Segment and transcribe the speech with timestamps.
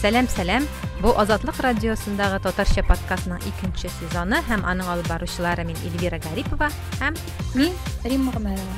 [0.00, 0.66] сәлем сәлем.
[1.00, 7.16] Бул азатлык радиосундагы татарча подкастынын экинчи сезону һәм аның алып баручылары мен эльвира гарипова һәм
[7.54, 8.76] мин римма гомәрова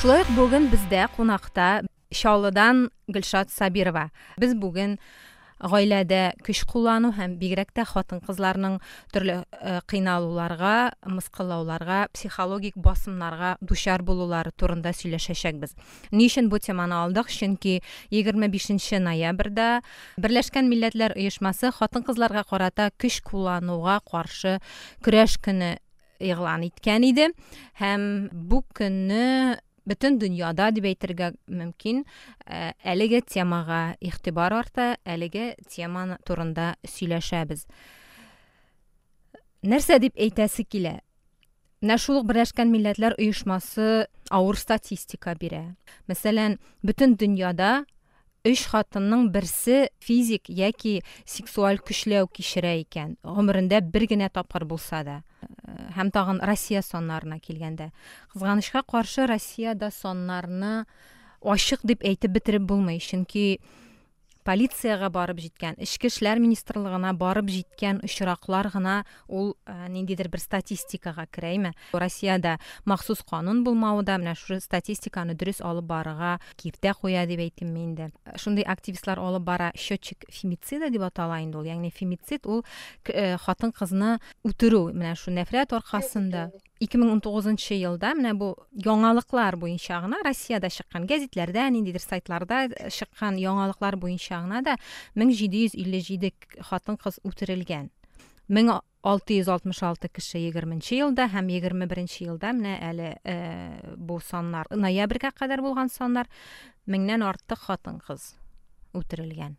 [0.00, 1.82] шулай ук бүгүн бизде кунакта
[2.14, 4.10] чаллыдан гүлшат сабирова.
[4.38, 4.96] Биз бүгүн
[5.60, 8.78] гаиләдә көч куллану һәм бигрәк тә хатын кызларның
[9.14, 9.38] төрле
[9.88, 15.74] кыйналуларга мыскыллауларга психологик басымнарга дучар булулары турында сөйләшәчәкбез.
[16.12, 17.32] Ни өчен бу теманы алдык?
[17.32, 17.80] Чөнки
[18.10, 19.80] егерме бишенче ноябрьдә
[20.20, 24.58] берләшкән милләтләр оешмасы хатын кызларга карата көч куллануга каршы
[25.04, 25.76] көрәш көне
[26.20, 27.30] игълан иткән иде.
[27.80, 32.04] Һәм бу көнне бөтен дөньяда дип әйтергә мөмкин.
[32.46, 37.66] Ә, әлеге темага игътибар арта әлеге тема турында сөйләшәбез.
[39.66, 41.00] Нәрсә дип әйтәсе килә?
[41.82, 45.76] Менә шул берләшкән милләтләр оешмасы авыр статистика бирә.
[46.08, 47.84] Мәсәлән бөтен дөньяда
[48.46, 53.16] өч хатынның берсе физик яки сексуаль көчләү кичерә икән.
[53.22, 55.16] Гомерендә бер генә тапкыр булса да.
[55.96, 57.90] Һәм тагын россия саннарына килгәндә.
[58.32, 60.86] Кызганычка каршы россияда саннарны
[61.42, 63.60] ачык дип әйтеп бетереп булмый чөнки
[64.46, 71.26] полицияга барып җиткән эчке эшләр министрлыгына барып җиткән очраклар гына ул ә, ниндидер бер статистикага
[71.26, 77.42] керәме россиядә махсус канун булмавы да менә шушы статистиканы дөрес алып барырга киртә куя дип
[77.42, 82.46] әйтим мин инде шундый активистлар алып бара счетчик фемицида дип атала инде ул ягъни фемицид
[82.46, 82.62] ул
[83.04, 88.50] хатын кызны үтерү менә шу нәфрәт аркасында 2019 елда менә бу
[88.84, 94.76] яңалыклар буенча гына россияда чыккан гәзитләрдә ниндидер сайтларда чыккан яңалыклар буенча гына да
[95.16, 96.32] 1757
[96.68, 97.88] хатын кыз үтерелгән
[98.48, 103.36] 1666 кеше 20 елда һәм 21 елда менә әле ә,
[103.96, 106.28] бу саннар ноябрьгә кадәр булган саннар
[106.86, 108.34] меңнән артык хатын кыз
[108.92, 109.56] үтерелгән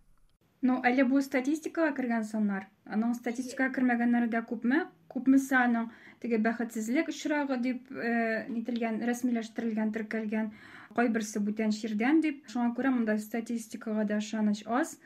[0.67, 4.85] ну әле бу статистикага кергән саннар аның статистикага кермәгәннәре дә күпме?
[5.11, 5.89] Күпмесе аның
[6.21, 10.51] теге бәхетсезлек очрагы дип э, нителгән рәсмиләштерелгән теркәлгән
[10.97, 14.97] кайберсе бүтән чирдән дип шуңа күрә монда статистикага да ышаныч аз.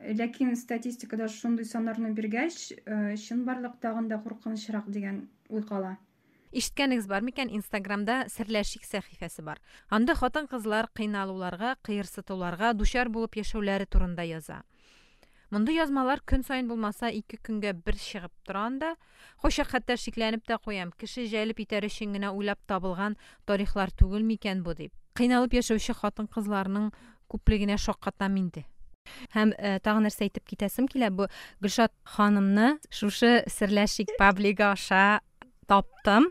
[0.00, 5.98] Ләкин статистикада шундый саннарны биргәч э, чынбарлык тагын да куркынычрак дигән уй кала.
[6.50, 7.52] Ишеткәнегез бар микән?
[7.54, 9.60] Инстаграмда серләшик сәхифәсе бар.
[9.88, 14.62] Анда хатын кызлар кыйналуларга кыерсытуларга дучар булып яшәүләре турында яза.
[15.50, 18.94] Мондый язмалар көн сайын булмаса ике көнгә бер чыгып тора анда
[19.42, 23.16] хойча хәтта шикләнеп тә куям кеше җәлеп итәр өчен генә уйлап табылган
[23.46, 26.92] тарихлар түгел микән бу дип кыйналып яшәүче хатын кызларның
[27.30, 28.66] күплегенә шаккатам инде
[29.34, 31.10] һәм ә, тагын нәрсә әйтеп китәсем килә.
[31.10, 31.26] Бу
[31.62, 35.20] гөлшат ханымны шушы серләшик паблиги аша
[35.70, 36.30] таптым.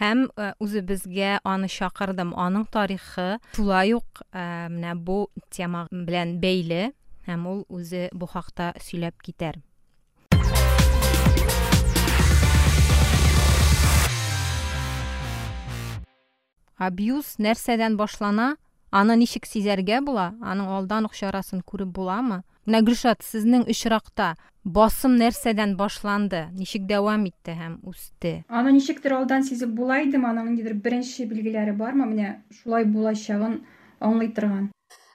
[0.00, 2.34] Һәм ә, үзебезгә аны чакырдым.
[2.36, 6.90] Аның тарихы шулай ук ә, менә бу тема белән бәйле.
[7.26, 9.60] Һәм ул үзе бу хакта сөйләп китәр.
[16.80, 18.54] Абьюз нәрсәдән башлана?
[18.90, 20.30] Аны ничек сизәргә була?
[20.40, 22.40] Аның алдан ук чарасын күреп буламы?
[22.64, 24.30] Менә гөлшат сезнең очракта
[24.64, 26.46] басым нәрсәдән башланды?
[26.56, 28.32] Ничек дәвам итте һәм үсте?
[28.48, 32.08] Аны ничектер алдан сизеп була идеме аның ниндидер беренче билгеләре бармы?
[32.08, 33.60] Менә шулай булачагын
[34.00, 34.70] аңлый торган.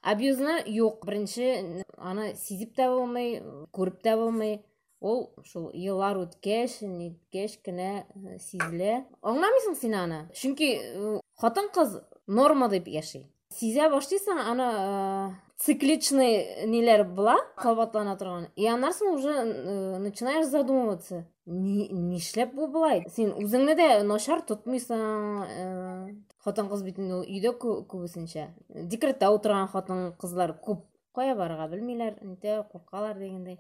[0.06, 3.40] Абьюзны юк беренче аны сизеп тә булмый
[3.76, 4.60] күреп тә булмый
[5.02, 8.06] ул шул еллар үткәч ниткәч кенә
[8.48, 10.70] сизелә аңламыйсың син аны чөнки
[11.42, 14.70] хатын кыз норма дип яши сизә башлыйсың аны
[15.58, 19.44] цикличный нелер була кабатлана торган и аннан уже
[20.00, 21.28] начинаешь задумываться.
[21.46, 25.02] Нишләп бу болай син үзеңне дә начар тотмыйсың
[26.46, 28.48] хатын кыз бит өйдә күбесенчә
[28.90, 33.60] декретта утырган хатын кызлар күп кая барырга белмиләр нитә куркалар дигәндәй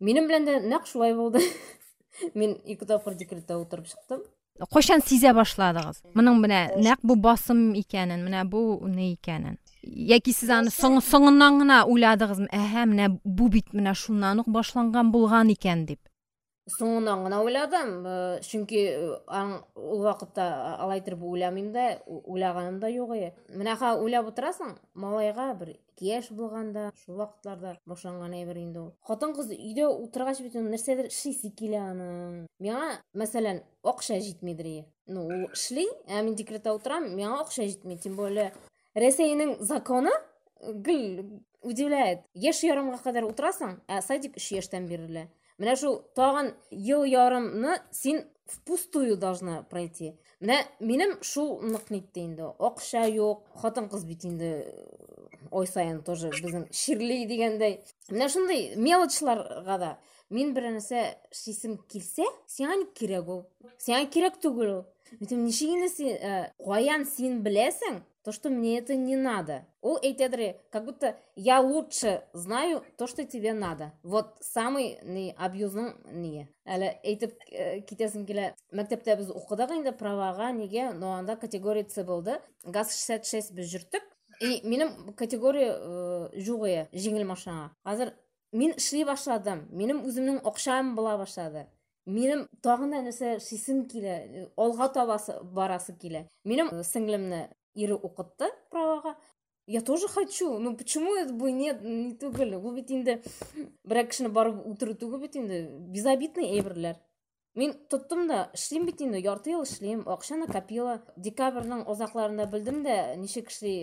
[0.00, 1.40] минем белән дә нәкъ шулай булды
[2.34, 4.26] мин ике тапкыр декретта утырып чыктым
[4.66, 9.56] кайчан сизә башладыгыз моның менә нәкъ бу басым икәнен менә бу ни икәнен?
[9.82, 15.12] Яки сез аны соң соңыннан гына уйладыгызмы әһә менә бу бит менә шуннан ук башланган
[15.14, 16.00] булган икән дип.
[16.76, 17.92] Соңынан гына уйладым
[18.44, 18.82] чөнки
[19.76, 20.46] ул вакытта
[20.78, 26.06] алай итеп уйламыйм да уйлаганым да юк иде менә ха уйлап утырасың малайга бер ике
[26.14, 31.50] яшь булганда шул вакытларда башланган әйбер инде ул хатын кыз өйдә утыргач бит нәрсәдер эшлисе
[31.50, 32.46] килә аның.
[32.60, 38.16] Миңа мәсәлән акча җитмидер ну ул эшли ә мин декретта утырам миңа акча җитми тем
[38.16, 38.52] более
[38.94, 40.12] рәсәйнең законы
[40.60, 42.22] гел удивляет.
[42.34, 45.26] Яшь ярымга кадәр утырасың ә садик өч яшьтән бирелә
[45.58, 50.14] менә шул тагын ел ярымны син впустую должна пройти.
[50.40, 52.48] Менә минем шул нык нитте инде.
[52.58, 54.52] Акча юк хатын кыз бит инде
[55.50, 57.80] ой сайын тоже безнең ширли дигәндәй.
[58.10, 59.96] Менә шундый мелочьларга да
[60.30, 63.44] бер нәрсә шисем килсә сиңа ни кирәк ул?
[63.78, 64.84] Сиңа кирәк түгел ул.
[65.20, 66.18] Әйтәм ничек инде син
[66.64, 68.02] каян син беләсең?
[68.28, 69.64] То что мне это не надо.
[69.80, 73.92] Ул әйтәдер как будто я лучше знаю то что тебе надо.
[74.02, 77.32] Вот самый ни абьюзның ние әле әйтеп
[77.88, 82.36] китәсем килә мәктәптә без укыдык инде правага неге но анда категория с булды.
[82.66, 84.04] Газ шестьдесят шесть без жүрдек
[84.42, 88.12] и минем категория жугыя жеңіл машинага хәзер
[88.52, 89.70] мин эшли башладым.
[89.70, 91.64] Минем үземнең акчам була башлады.
[92.08, 96.22] Минем тагын да нәрсә шисем килә алга табасы барасы килә.
[96.44, 97.50] Минем сеңлемне
[97.84, 99.16] ире укытты правага
[99.66, 103.20] я тоже хочу ну почему это бы нет не түгел ул бит инде
[103.84, 105.62] берәр кешене барып түгел бит инде
[105.96, 106.96] безобидный әйберләр
[107.58, 113.16] мин тоттым да эшлим бит инде ярты ел эшлим акча накопила декабрьнең озакларында белдем дә
[113.16, 113.74] ничек эшли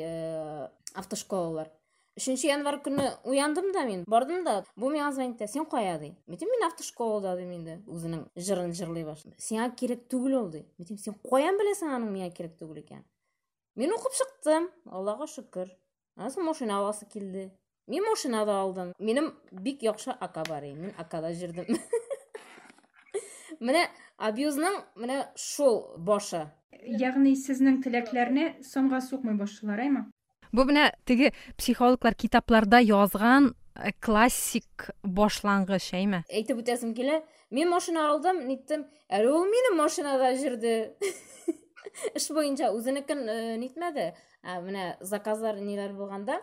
[0.96, 1.72] автошколалар.
[2.16, 6.14] Үшінші январь күні уяндым да мен бардым да бұл маған звонит да сен қоя ди
[6.14, 9.36] мен айтамын мен автошколада деймін енді өзінің жырын жырлай башлады.
[9.44, 13.04] Сеңа керек түгіл ол дейді мен сен қоян білесің аның маған керек түгіл екенін?
[13.76, 15.70] Мен оқып шықтым аллаға шүкір.
[16.16, 17.46] Сосын машина алғысы келді.
[17.92, 18.94] Мен машинада алдым.
[19.00, 21.78] Менің бик яқшы ака бар мен акада жүрдім.
[23.66, 23.86] Міне
[24.18, 26.48] абьюзның міне шул башы.
[26.86, 30.08] Яғни сіздің тіләкләрне сонға соқмай башлар айма
[30.56, 38.08] бу менә теге психологлар китапларда язган э, классик башлангыч әйме әйтеп үтәсем килә мин машина
[38.12, 40.76] алдым ниттем әле ул минем машинада жүрде
[42.18, 46.40] эш буенча үзенекен э, нитмәде менә заказлар ниләр булганда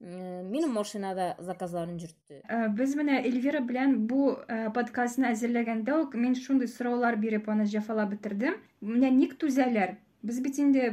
[0.00, 4.34] минем машинада заказларын жүртте э, без менә эльвира белән бу
[4.74, 10.58] подкастны әзерләгәндә үк мин шундый сораулар биреп аны җәфалап бетердем менә ник түзәләр без бит
[10.58, 10.90] инде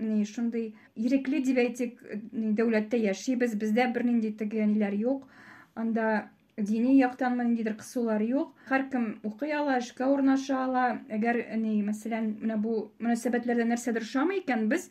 [0.00, 2.02] ни шундый ирекле дип әйтик
[2.32, 5.26] дәүләттә яшибез бездә бернинди теге ниләр юк
[5.74, 6.30] анда
[6.62, 12.58] дини яктанмы ниндидер кысулар юк һәркем укый ала эшкә урнаша ала әгәр ни мәсәлән менә
[12.60, 14.90] бу мөнәсәбәтләрдә нәрсәдер ошамый икән без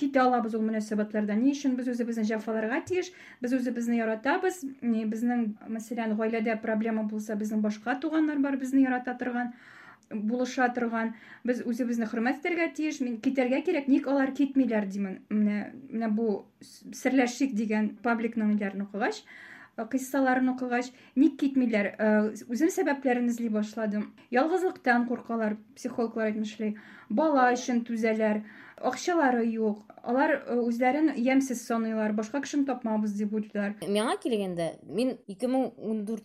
[0.00, 5.46] китә алабыз ул мөнәсәбәтләрдә ни өчен без үзебезне җәфаларга тиеш без үзебезне яратабыз безнең
[5.78, 9.52] мәсәлән гаиләдә проблема булса безнең башка туганнар бар безне ярата торган
[10.10, 11.14] булыша торган
[11.44, 16.44] без үзебезне хөрмәт итәргә тиеш мин китәргә кирәк ник алар китмиләр димен менә менә бу
[16.94, 17.54] серләшик
[19.76, 20.88] кыйссаларын укыгач
[21.20, 21.90] ник китмиләр
[22.48, 24.12] үзем сәбәпләрен эзли башладым.
[24.32, 26.76] Ялгызлыктан куркалар психологлар әйтмешли.
[27.10, 28.40] Бала өчен түзәләр
[28.80, 29.84] акчалары юк.
[30.02, 36.24] Алар үзләрен ямьсез саныйлар башка кешене тапмабыз дип уйлыйлар миңа килгәндә мин 2014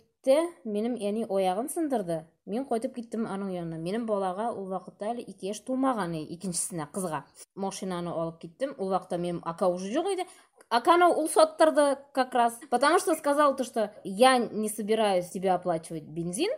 [0.63, 2.21] минем әни оягын сындырды.
[2.45, 3.77] Мен қайтып кеттім аның янына.
[3.81, 7.24] Менің балаға ол уақытта әлі екі жаш тумаған екіншісіне қызға
[7.56, 10.25] машинаны алып кеттім ол уақытта менің ака жоқ еді
[10.71, 12.57] аканы ол соттырды как раз.
[12.71, 16.51] Потому что сказал то что я не собираюсь тебе оплачивать бензин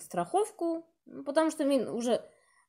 [0.00, 0.84] страховку
[1.24, 2.20] потому что мен уже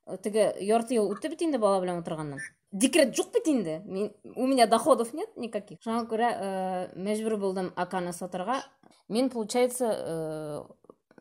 [0.05, 2.39] тігі ярты өтті бит енді бала отырғаннан
[2.71, 3.47] декрет жоқ бит
[3.85, 5.79] мен у меня доходов нет никаких.
[5.81, 8.61] Шуңа күрә ә, мәҗбүр булдым аканы сатырга.
[9.07, 10.65] Мен получается ә,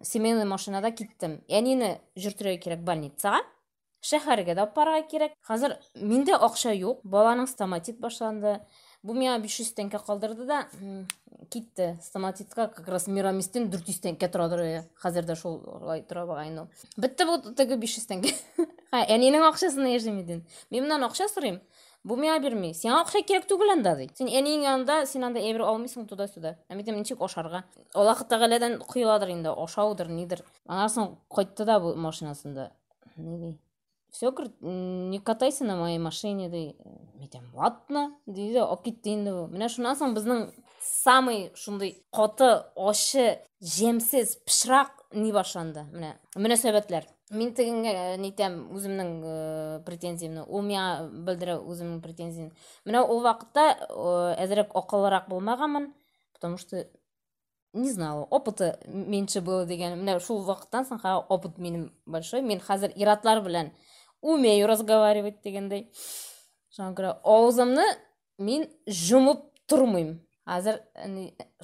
[0.03, 3.41] семейный машинада киттім әнені жүртірге керек больницаға
[4.05, 5.33] шәһәргә дә апарырга кирәк.
[5.49, 7.01] Хәзер миндә акча юк.
[7.05, 8.61] Баланың стоматит башланды.
[9.05, 10.65] Бу миңа биш йөз тәңкә калдырды да
[11.53, 14.65] китте стоматитка как раз мирамистен дүрт йөз тәңкә торадыр
[15.03, 18.33] хәзер дә шулай тора багайны бетте бу теге биш йөз тәңкә
[19.15, 21.61] әнинең акчасына яшәмиден мин моннан акча сорыйм
[22.05, 25.67] бу миңа бирмей сиңа акча кирәк түгел анда ди син әнинең янында син анда әйбер
[25.69, 29.49] алмыйсың туда сюда мен ничек ашарга аллаһ тәгаләдән коеладыр инде.
[29.51, 31.17] Ашаудыр нидер анан соң
[31.65, 32.71] да бу машинасында
[34.15, 39.33] все говорит не катайся на моей машине ди мен айтам ладно дейді алып кетті енді
[39.35, 40.45] бу менә шуннан соң безнең
[40.87, 49.11] самый шундый каты ачы жемсез пычрак ни башланды менә мөнәсәбәтләр мен тегеңе нитәм үземнең
[49.89, 52.55] претензиямны ул миңа белдерә үземнең претензиямны
[52.87, 53.73] менә ул вакытта
[54.39, 55.91] әзрәк акыллырак булмаганмын
[56.35, 56.87] потому что
[57.75, 58.23] не знала.
[58.31, 62.43] Опыты меньше было дигән менә шул вакыттан соң опыт минем большой.
[62.43, 63.73] Мен хәзер иратлар белән
[64.25, 65.87] умею разговаривать дигәндәй
[66.75, 67.85] шуңа күрә авызымны
[68.39, 70.17] мин жұмып тормыйм
[70.49, 70.81] хәзер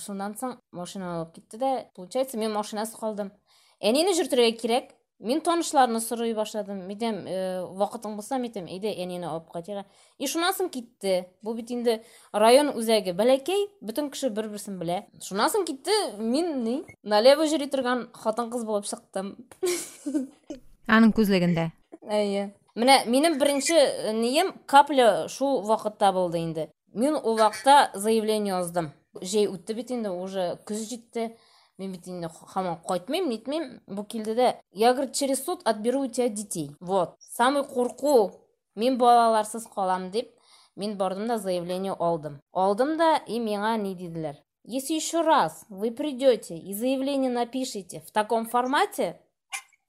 [0.01, 3.33] шуннан соң машина алып китте дә получается мен машинасыз калдым
[3.81, 6.81] әнине жүртергә кирәк мен танышларына сұрай башладым.
[6.89, 9.85] Медем ә, вакытың болса метем әйдә әнине алып кайтыйк
[10.19, 11.99] и шуннан соң китте бу бит инде
[12.33, 17.69] район үзәге бәләкәй бөтен кеше бер берсен белә шуннан соң китте мин ни налево йөри
[17.69, 19.35] торган хатын кыз булып чыктым
[20.97, 21.69] аның күзлегендә
[22.11, 22.51] әйе.
[22.75, 23.79] Міне менің бірінші
[24.19, 26.69] неем капля шул вакытта болды енді.
[26.93, 31.31] Мен ол уақытта заявление яздым жей өтті бит енді уже күз жетті.
[31.79, 33.81] Мен бит енді хаман қайтмаймын нетмеймін.
[33.89, 37.17] Бұл келді де я говорит через суд отберу у тебя детей вот.
[37.19, 38.33] Самый қорқу
[38.75, 40.35] мен балаларсыз қаламын деп
[40.77, 42.41] мен бардым да заявление алдым.
[42.53, 44.37] Алдым да и меңа не деділер.
[44.65, 49.21] Если еще раз вы придете и заявление напишите в таком формате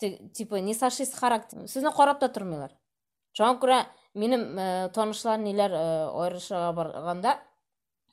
[0.10, 1.68] типа не сошлись с характером.
[1.68, 2.74] Сізді қарап та тұрмайлар.
[3.38, 3.86] Соған көре
[4.18, 7.38] менің ә, танышылар нелер ә, барғанда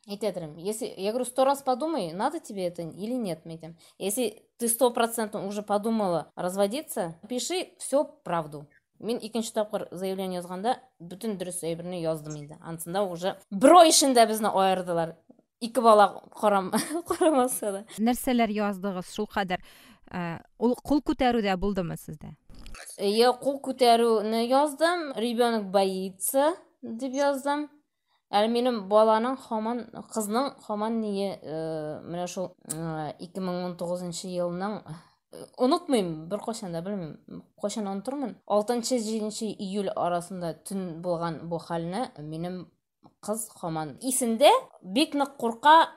[0.09, 4.43] айтып если я говорю сто раз подумай надо тебе это или нет мен айтамын если
[4.59, 8.67] ты сто процентно уже подумала разводиться пиши все правду.
[8.99, 12.57] Мен екінші тапқыр заявление жазғанда бүтін дұрыс әйбіріне яздым енді.
[12.59, 15.15] Анысында уже бір ой ішінде бізді айырдылар
[15.63, 17.85] екі бала құрамаса да.
[17.99, 19.63] Нәрселер яздыңыз шул қадар
[20.59, 22.35] ул қол күтәрүдә булдымы сездә
[22.99, 25.13] иә қол көтеруні яздым.
[25.17, 27.69] Ребенок боится деп яздым.
[28.29, 29.79] Әлі менің баланың хаман
[30.13, 31.31] қызның хаман не
[32.05, 32.51] мына ушул
[33.19, 34.83] эки миң он тогузунчу жылының
[35.57, 42.67] ұнатмаймын бір қашанда білмеймін қашан ұмытырмын алтыншы жетінші июль арасында түн болған бұл халіне менің
[43.25, 45.89] қыз қаман есінде бек нык қорқа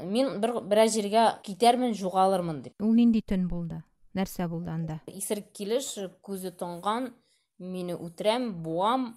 [0.00, 2.76] мен бір біраз жерге кетермін жоғалырмын деп.
[2.80, 3.82] Ол нендей түн болды?
[4.16, 5.00] Нәрсе болды анда?
[5.08, 5.94] Есірік келіш
[6.24, 7.12] көзі тұнған
[7.58, 9.14] мені өлтірем буам.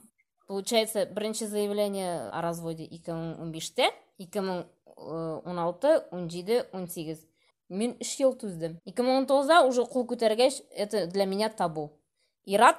[0.48, 3.89] Получается бірінші заявление о разводе екі мың он беште
[4.22, 4.65] екі мың
[4.96, 7.25] он алты он жеті он сегіз.
[7.67, 11.98] Мен үш жыл төздім екі мың он тоғызда уже қол көтергеш это для меня табу.
[12.46, 12.77] Ират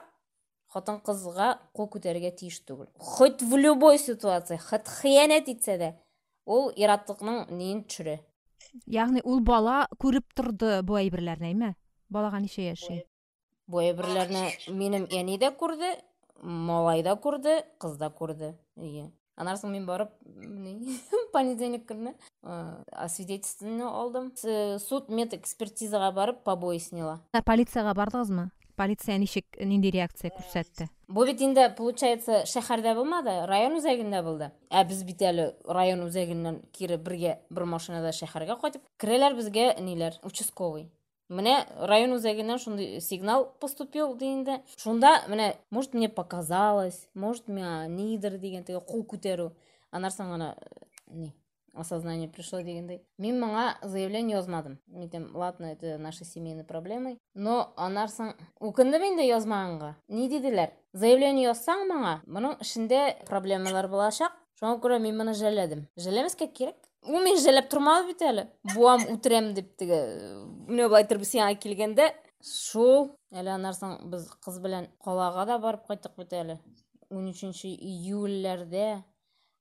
[0.70, 2.86] хатын қызға қол көтеруге тиіс түгіл.
[2.94, 5.98] Хоть в любой ситуация хоть хиянат етсе де
[6.46, 8.16] ол ираттықның нейін түрі.
[8.86, 11.74] Яғни ол бала көріп тұрды бұл әйберлерні ме
[12.12, 13.02] балаға неше яши?
[13.70, 15.92] бұл әйберлерні менің әне де көрді
[16.42, 18.52] малай да көрді қыз да көрді.
[18.78, 20.12] Иә анан соң мен барып
[21.34, 24.30] понедельник күні освидетельствование алдым.
[24.80, 27.18] Суд мед экспертизаға барып побои сняла.
[27.44, 34.22] Полицияға бардыңызбы полиция ничек нендей реакция көрсетті бұл бит енді получается шәһәрдә болмады район үзәгендә
[34.26, 39.72] болды ә біз бит әле район үзәгеннән кире бергә бір машинада шәһәргә кайтып керәләр безгә
[39.80, 40.88] ниләр участковый.
[41.28, 41.56] Міне
[41.90, 48.62] район өзегінен шундай сигнал поступил дейінде шунда міне может мне показалось может миңа нидер деген
[48.62, 49.50] тиги кол көтерүү
[49.90, 50.54] анарсаң гана
[51.10, 51.32] не
[51.76, 57.72] осознание пришло дегендей мен мага заявление жазмадым мен айтам ладно это наши семейные проблемы но
[57.76, 60.72] анарсаң өкіндім енді жазмаганга не дедилер.
[60.92, 67.22] Заявление жазсаң мага мұның ішінде проблемалар болашак шуңа көрө мен муну жаледим жалемеске керек ол
[67.22, 69.98] мені жайлап тұрмады бит әлі буам үтірем деп тігі
[70.66, 72.10] міне былай тұрып сенға келгенде.
[72.46, 76.58] Шул әлі анарсаң біз қыз белән қалаға да барып қайттық бит әлі
[77.10, 79.02] он үшінші июльләрдә.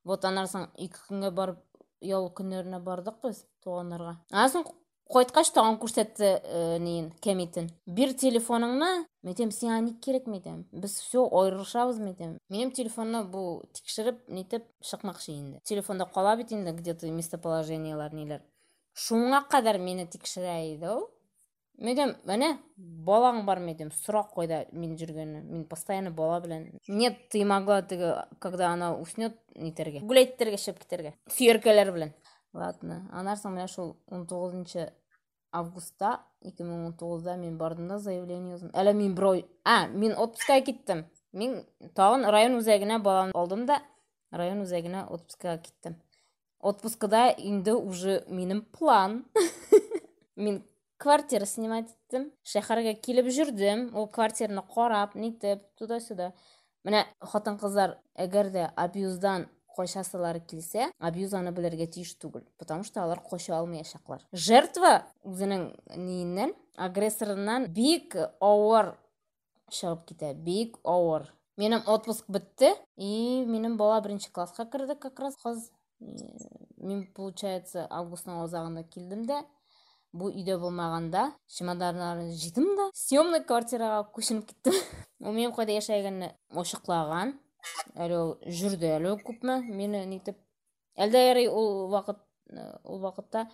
[0.06, 1.62] Вот анарсаң екі күнге барып
[2.00, 4.66] ял күннәренә бардық біз туғандарға анан соң
[5.12, 9.06] қойткач тагын көрсетті ә, нейін кемитін бир телефоныңны
[9.54, 14.66] сеңа не керек мен айтамын біз все айырылышабыз мен айтамын менің телефонны бұл текшіріп нетіп
[14.82, 18.42] шықмақшы енді телефонда қала бит енді где то местоположениялар нелер
[18.94, 21.06] шуңа қадар мені мен
[21.80, 26.68] айтамын міне балаң бар мен айтамын сұрақ қойда мен жүргені мен постоянно бала білән.
[26.88, 32.14] Нет ты могла тігі когда она уснет нетерге гуляттерге шығып кетерге сүйеркелер білән
[32.52, 34.88] ладно мына ушул он тогузунчу
[35.52, 39.86] августта эки миң он тогузда мен бардым да заявление жаздым әлі мен бір ой а
[39.88, 41.62] мен отпускаға кеттім мен
[41.94, 43.82] тағын район өзәгіне баламды алдым да
[44.30, 45.96] район өзәгіне отпускаға кеттім
[46.66, 49.24] отпускада енді уже менің план.
[50.36, 50.62] Мен
[50.98, 56.32] квартира снимать еттім шәһәргә келіп жүрдім ол квартираны қарап нетіп туда сюда
[56.84, 63.02] міне хатын қыздар егер де абьюздан қошасылары келсе абьюз аны білерге тиіс түгіл потому что
[63.02, 64.24] алар қоша алмаячаклар.
[64.32, 68.94] Жертва өзінің нейінен агрессорынан бик ауыр
[69.72, 71.28] шығып кетеді бик ауыр
[71.60, 75.68] менің отпуск бітті и менің бала бірінші классқа кірді как раз қыз
[76.00, 79.42] мен получается августтың озағында келдім де
[80.14, 84.78] бұл үйде болмағанда чемодандарын жидым да съемный квартираға көшініп кеттім.
[85.26, 87.34] Ол мен қойда жашайгенне ошықлаған
[87.96, 90.38] әлі ол жүрді әлі күпме мені нетіп
[90.96, 92.20] әлде ол уақыт
[92.84, 93.46] ол уақытта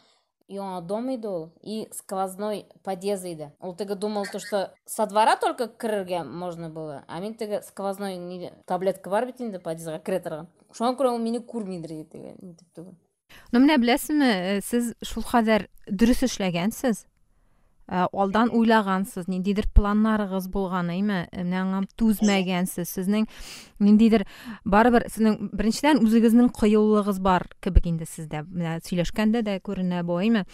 [0.52, 5.37] яңа дом еді ол и сквозной подъезд еді ол тігі думал то что со двора
[5.37, 10.50] только кірерге можно было а мен тігі сквозной таблетка бар бит енді подъездға кіре тұрған.
[10.73, 12.97] Шоған көрө ол мени тігі
[13.52, 17.06] но міне білесізбі сіз шул кадәр дөрес эшләгәнсез
[17.92, 22.88] Э, алдан уйлагансыз ниндидер планнарыгыз булган әйме менә аңа түзмәгәнсез.
[22.88, 23.26] Сезнең
[23.82, 24.22] ниндидер
[24.64, 28.44] барыбер сезнең беренчедән үзегезнең кыюлыгыз бар кебек инде сездә.
[28.46, 30.46] Менә сөйләшкәндә дә күренә бу әйме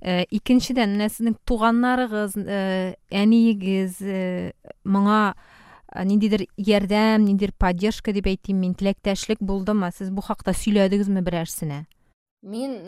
[0.00, 4.00] э, икенчедән менә сезнең туганнарыгыз э, әниегез
[4.86, 5.34] моңа
[6.06, 9.90] ниндидер ярдәм ниндидер поддержка дип әйтим мин теләктәшлек булдымы?
[9.92, 11.84] Сез бу хакта сөйләдегезме берәрсенә?
[12.46, 12.78] Мен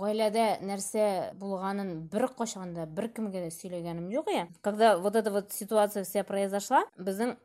[0.00, 5.52] гаиләдә нәрсә булганын бер качан да беркемгә дә сөйләгәнем юк иә когда вот эта вот
[5.52, 7.36] ситуация вся произошла безнең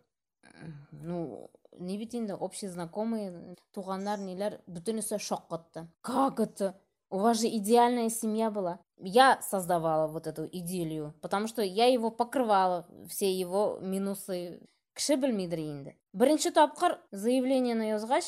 [0.91, 1.49] ну
[1.79, 5.87] не бит инде общий знакомый туганнар ниләр бөтенесе шок катты.
[6.01, 6.79] Как это?
[7.09, 8.79] У вас же идеальная семья была.
[8.97, 14.61] Я создавала вот эту идиллию потому что я его покрывала все его минусы.
[14.93, 15.97] Кеше белмидер инде.
[16.13, 18.25] Беренче тапкыр заявлениены язгач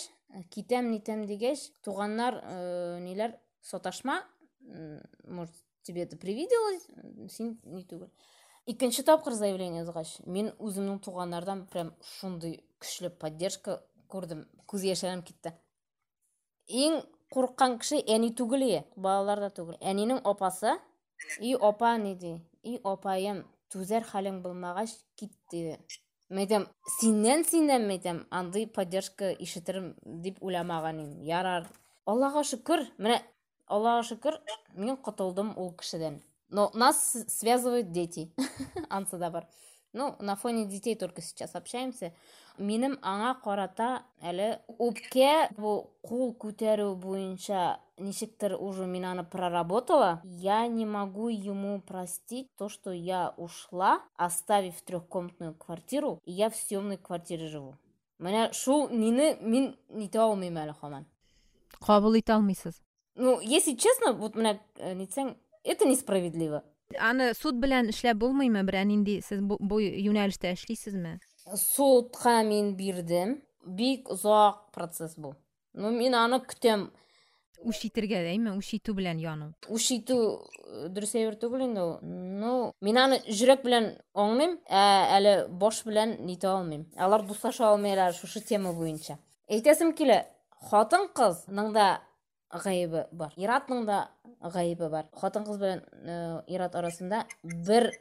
[0.54, 3.38] китәм нитәм дигәч туганнар э, ниләр?
[3.62, 4.24] Саташма?
[5.24, 6.88] Может тебе это привиделось?
[7.32, 8.10] Син ни түгел.
[8.66, 10.20] Икенче заявление язгач.
[10.26, 14.48] Мин үземнең туганнардан прям шундый көчле поддержка күрдем.
[14.68, 15.54] Күз яшьләрем китте.
[16.68, 19.78] Иң курыккан кеше әни түгел балалар да түгел.
[19.82, 20.78] Әнинең апасы
[21.40, 22.42] и апа ни ди.
[22.64, 25.80] И апаем түзәр хәлең булмагач кит диде
[26.30, 26.68] мен айтамын
[27.00, 31.70] сенен сенен мен айтамын андай поддержка ишетермін деп ойламаған едім ярар.
[32.06, 33.22] Аллаға шүкір міне
[33.68, 34.40] аллаға шүкір
[34.76, 36.22] мен құтылдым ол кішіден
[36.54, 38.32] но нас связывают дети
[38.90, 39.48] ансыда бар.
[39.92, 42.14] Ну на фоне детей только сейчас общаемся.
[42.58, 43.90] Менің аңа қарата
[44.22, 50.22] әлі өпке бұл қол көтеру бойынша ничектер уже мен аны проработала.
[50.24, 56.56] Я не могу ему простить то что я ушла оставив трехкомнатную квартиру и я в
[56.56, 57.76] съемной квартире живу.
[58.20, 61.06] Міне шул нені мен нете алмаймын әлі хаман
[61.84, 62.78] қабыл ете алмайсыз
[63.16, 66.64] ну если честно вот мына нетсең это несправедливо.
[67.00, 71.18] Аны суд белән эшләп булмыймы берәр нинди сез бу юнәлештә эшлисезме?
[71.48, 75.36] Судқа мен бирдем бик озак процесс бул
[75.74, 76.90] ну мен аны күтәм
[77.64, 79.50] үш итергә әйме үш итү белән яну.
[79.72, 80.18] Үш итү
[80.94, 81.94] дөрес әйбер түгел инде ул.
[82.04, 84.84] Ну мин аны жүрәк белән аңлыйм ә
[85.18, 86.88] әле баш белән нитә алмыйм.
[86.98, 89.18] Алар дуслаша алмыйлар шушы тема буенча.
[89.48, 90.24] Әйтәсем килә
[90.70, 91.88] хатын кызның да
[92.52, 93.34] гаебе бар.
[93.38, 94.08] Иратның да
[94.42, 95.08] гаебе бар.
[95.16, 95.84] Хатын кыз белән
[96.48, 97.92] ират арасында бер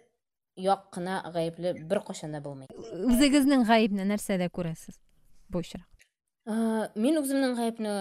[0.56, 4.98] як кына гаепле бер кашан да булмый үзегезнең гаебне нәрсәдә күрәсез
[5.48, 5.86] бу очрак
[6.96, 7.94] мин үземнең гаепне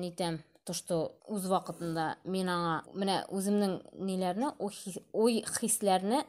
[0.00, 6.24] нитәм то что вакытында мен аңа менә үземнең ниләрне ой хисләрне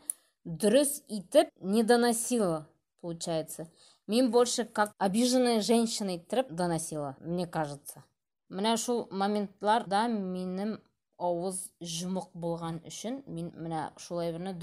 [0.45, 2.65] дөрес итеп не доносила
[3.05, 3.69] получается.
[4.07, 8.03] Мен больше как обиженная женщина иттереп доносила мне кажется.
[8.49, 10.79] Менә шул моментларда минем
[11.17, 14.53] авыз жұмық болған үшін мен менә шулай берне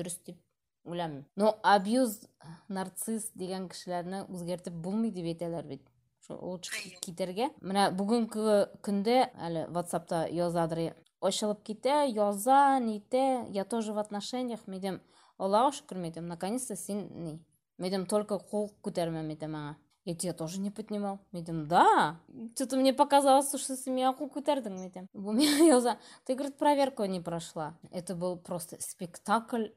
[0.85, 2.21] дөрес дип уйлаймын но абьюз
[2.69, 5.83] нарцисс деген кешеләрне үзгәртеп булмый дип әйтәләр бит
[6.29, 13.99] лучше китерге мына бүгінгі күнде әлі ватсапта язадыр ачылып китә яза нитә я тоже в
[13.99, 15.01] отношениях мен айтамын
[15.39, 17.41] аллаға шүкір мен айтамын наконец то сен не
[17.79, 21.21] мен айтамын только қол көтерме мен айтамын аңа я тебя тоже не поднимал.
[21.31, 22.21] Мен айтамын да.
[22.55, 26.35] Что то мне показалось что ты меня қол көтердің мен айтамын бұл мен яза ты
[26.35, 27.79] говорит проверку не прошла.
[27.93, 29.69] Это был просто спектакль.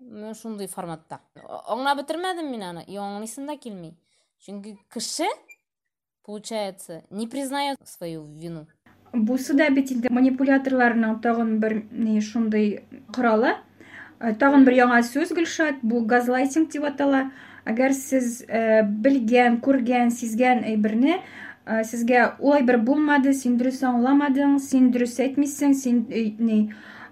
[0.00, 1.20] Мен шундай форматта.
[1.36, 3.94] Аңлап бітірмедім мен аны и аңлайсың да келмей
[4.44, 5.28] чүнки кіші
[6.24, 8.66] получается не признает свою вину.
[9.12, 13.54] Бусы да бит инде манипуляторларның тагын бер ни шундый коралы.
[14.20, 17.30] Э, тагын бер яңа сүз гөлшат бу газлайтинг дип атала.
[17.64, 24.58] Әгәр сез э, белгән күргән сизгән әйберне э, сезгә ул әйбер булмады син дөрес аңламадың
[24.60, 26.04] син дөрес әйтмисең син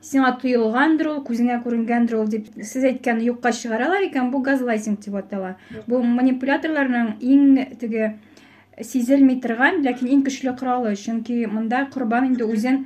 [0.05, 5.17] сиңа тоелгандыр ул күзеңә күренгәндер ул дип сез әйткәнне юкка чыгаралар икән бу газлайтинг дип
[5.21, 5.55] атала.
[5.87, 8.13] Бу манипуляторларның иң теге
[8.83, 12.85] сизелмей торган ләкин иң көчле коралы чөнки монда корбан инде үзен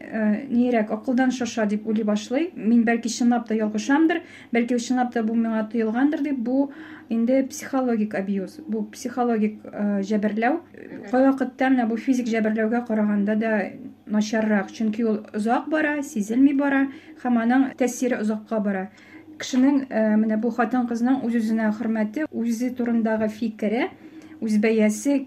[0.00, 2.50] нирәк акылдан шаша дип уйлый башлый.
[2.54, 6.70] Мин бәлки чынлап та ялгышамдыр бәлки чынлап та бу миңа тоелгандыр дип бу
[7.08, 9.60] инде психологик абьюз бу психологик
[10.08, 10.58] җәберләү
[11.10, 13.52] кайвакытта менә бу физик җәберләүгә караганда да
[14.06, 16.86] начаррак чөнки ул озак бара сизелми бара
[17.22, 18.88] һәм аның тәэсире озакка бара.
[19.40, 19.86] Кешенең
[20.20, 23.88] менә бу хатын кызның үз үзенә хөрмәте үзе турындагы фикере
[24.40, 25.26] үз бәясе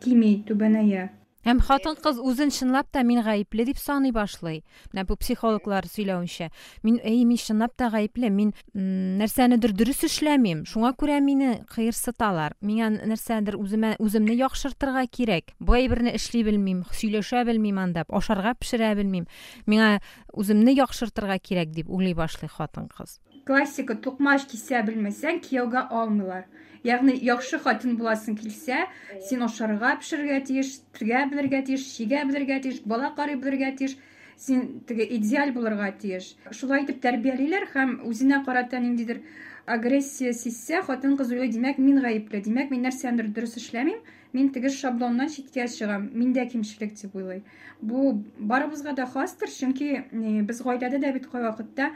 [0.00, 1.10] кими түбәнәя.
[1.44, 6.50] Һәм хатын кыз үзен чынлап та мин гаепле дип саный башлый менә бу психологлар сөйләвенчә
[6.82, 12.90] мин әй мин чынлап та гаепле мин нәрсәнедер дөрес эшләмим шуңа күрә мине кыерсыталар миңа
[12.96, 19.28] нәрсәдер үземә үземне яхшыртырга кирәк бу әйберне эшли белмим сөйләшә белмим анда ашарга пешерә белмим
[19.66, 19.98] миңа
[20.32, 26.46] үземне яхшыртырга кирәк дип уйлый башлый хатын кыз классика тукмаш кисә белмәсәң кияүгә алмыйлар
[26.84, 28.86] ягъни яхшы хатын буласың килсә
[29.28, 33.96] син ашарга пешерергә тиеш тергә белергә тиеш чигә белергә тиеш бала карый белергә тиеш
[34.36, 36.34] син теге идеаль булырга тиеш.
[36.50, 39.22] Шулай итеп тәрбиялиләр һәм үзенә карата ниндидер
[39.66, 44.02] агрессия сизсә хатын кыз уйлый димәк мин гаепле димәк мин нәрсәдер дөрес эшләмим
[44.34, 46.10] мин теге шаблоннан читкә чыгам.
[46.12, 47.44] Миндә кимчелек дип уйлый.
[47.80, 50.02] Бу барыбызга да хастыр чөнки
[50.44, 51.92] без гаиләдә дә бит кайвакытта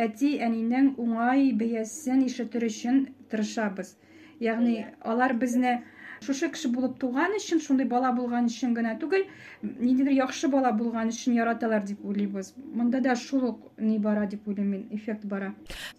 [0.00, 3.94] әти әнинең уңай бәясен ишетер өчен тырышабыз.
[4.42, 5.82] Ягъни алар безне
[6.26, 9.24] шушы кеше булып туган өчен шундый бала булган өчен генә түгел
[9.62, 14.48] ниндидер яхшы бала булган өчен яраталар дип уйлыйбыз монда да шул ук ни бара дип
[14.48, 15.54] уйлыйм мин эффект бара.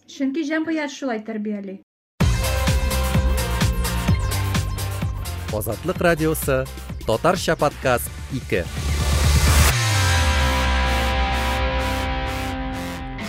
[0.08, 1.82] Чөнки җәмгыять шулай тәрбияли
[5.53, 6.65] озатлык радиосы
[7.06, 8.63] татарча подкаст ике.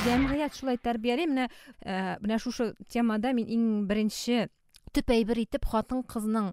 [0.05, 1.48] Җәмгыять шулай тәрбияли менә
[1.85, 4.48] э, менә шушы темада мин иң беренче
[4.93, 6.52] төп әйбер итеп хатын кызның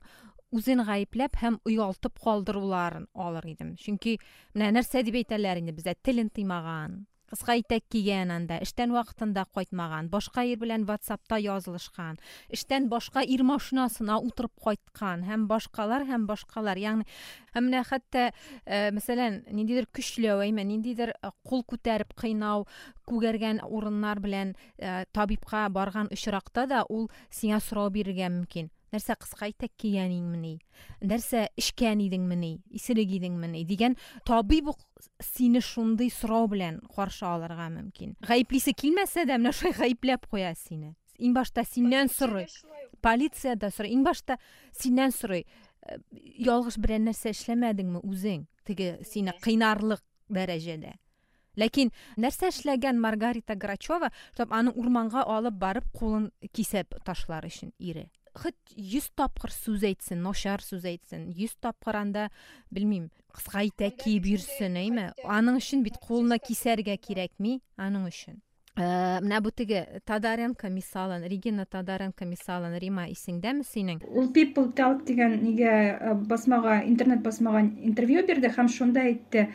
[0.57, 4.17] үзен гаепләп һәм оялтып калдыруларын алыр идем чөнки
[4.55, 7.01] менә нәрсә дип әйтәләр инде бездә телен тыймаган
[7.32, 12.20] Кыска итәк кигән анда эштән вакытында кайтмаган башка ир белән ватсапта язылышкан
[12.52, 16.78] эштән башка ир машинасына утырып кайткан һәм башкалар һәм башкалар.
[16.78, 17.06] Ягъни
[17.56, 18.32] менә хәтта
[18.66, 21.14] ә, мәсәлән ниндидер көчләү әймә ниндидер
[21.48, 22.68] кул күтәреп кыйнау
[23.08, 28.72] күгәргән урыннар белән ә, табибка барган очракта да ул сиңа сорау бирергә мөмкин.
[28.92, 30.58] Нәрсә кыска итәк кигәнеңмени
[31.02, 34.82] нәрсә эчкән идеңмени исерек идеңмени дигән табиб ук
[35.24, 38.16] сине шундый сорау белән каршы алырга мөмкин.
[38.28, 40.96] Гаеплисе килмәсә дә менә шулай гаепләп куя сине.
[41.20, 42.48] Иң башта синнән сорый.
[43.02, 43.94] полиция да сорый.
[43.94, 44.38] Иң башта
[44.72, 45.46] синнән сорый.
[45.82, 45.98] «Э,
[46.38, 48.46] ялгыш берәр нәрсә эшләмәдеңме үзең?
[48.66, 50.94] Теге сине кыйнарлык дәрәҗәдә.
[51.58, 58.10] Ләкин нәрсә эшләгән маргарита грачева чтобы аны урманга алып барып кулын кисеп ташлар өчен ире.
[58.34, 62.28] Хоть йөз тапкыр сүз әйтсен начар сүз әйтсен йөз тапкыр анда
[62.72, 68.40] белмим кыска итәк киеп йөрсен әйме аның өчен бит кулына кисәргә кирәкми аның өчен
[68.80, 73.98] Э, менә бу теге тадаренко мисалын регина тадаренко мисалын рима исеңдәме синең?
[74.08, 79.50] Ул people talk дигән нигә э, басмага интернет басмага интервью бирде һәм шунда әйтте.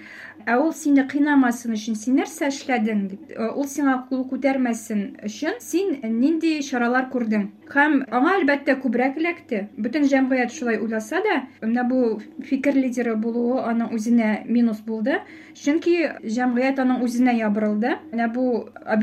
[0.44, 3.06] Ә ул сине кыйнамасын өчен син нәрсә эшләдең?
[3.08, 7.48] дип э, ул сиңа кул күтәрмәсен өчен син нинди чаралар күрдең?
[7.72, 9.70] Һәм аңа әлбәттә күбрәк эләкте.
[9.80, 15.22] Бөтен җәмгыять шулай уйласа да менә бу фикер лидеры булуы аның үзенә минус булды.
[15.56, 15.96] Чөнки
[16.36, 17.96] җәмгыять аның үзенә ябырылды.
[18.12, 18.46] Менә бу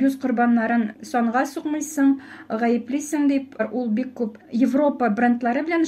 [0.04, 2.08] абьюз корбаннарын санга сукмыйсың
[2.62, 5.86] гаеплисең дип ул бик күп европа брендлары белән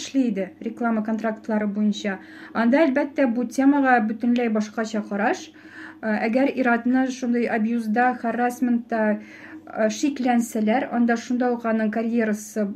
[0.63, 2.19] реклама контрактлары буенча
[2.53, 5.51] анда әлбәттә бу темага бөтенләй башкача караш
[6.01, 9.19] әгәр ир-атны шундый абьюзда харасментта
[9.99, 12.69] шикләнсәләр анда шунда ук аның карьерасы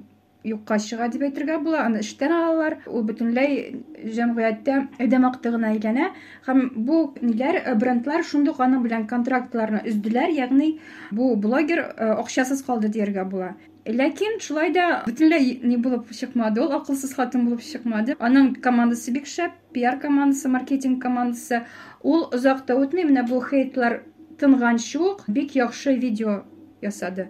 [0.44, 2.78] юкка чыга дип әйтергә була аны эштән алалар.
[2.88, 3.82] Ул бөтенләй
[4.16, 6.12] җәмгыятьтә әдәм актыгына әйләнә.
[6.48, 10.78] Һәм бу ниләр э, брендлар шундук аның белән контрактларны өзделәр ягъни
[11.12, 13.56] бу блогер э, акчасыз калды дияргә була.
[13.90, 18.16] Ләкин шулай да бөтенләй ни булып чыкмады ул акылсыз хатын булып чыкмады.
[18.20, 21.66] Аның командасы бик шәп пиар командасы маркетинг командасы.
[22.04, 24.04] Ул озак та үтми менә бу хейтлар
[24.40, 26.44] тынганчы ук бик яхшы видео
[26.82, 27.30] ясады.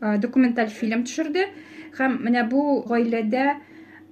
[0.00, 1.48] Э, документаль фильм төшерде.
[1.98, 3.46] Һәм менә бу гаиләдә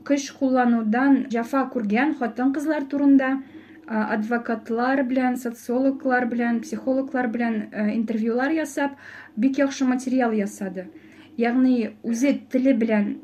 [0.08, 3.32] көч кулланудан җәфа күргән хатын кызлар турында
[3.86, 7.58] адвокатлар белән социологлар белән психологлар белән
[7.94, 8.96] интервьюлар ясап
[9.36, 10.88] бик яхшы материал ясады.
[11.36, 13.18] Ягъни үзе теле белән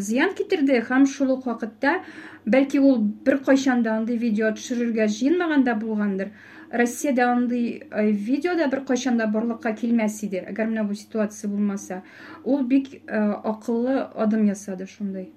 [0.00, 2.00] зыян китерде һәм шул ук вакытта
[2.44, 6.30] бәлки ул андый видео төшерергә җыенмаган да булгандыр.
[6.70, 12.02] Россиядә андый видео да беркайчан да барлыкка килмәс иде әгәр менә бу ситуация булмаса
[12.44, 15.30] ул бик акыллы адым ясады шундай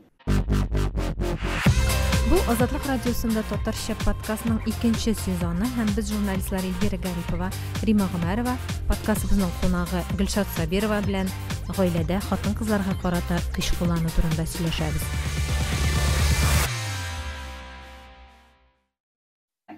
[2.30, 7.50] бу азатлык радиосында татарча подкастның икенче сезоны һәм без журналистлар эльвира гарипова
[7.84, 8.54] рима гомәрова
[8.91, 11.32] подкастыбызның кунагы гөлшат сабирова белән
[11.74, 15.43] гаиләдә хатын кызларга карата көч куллану турында сөйләшәбез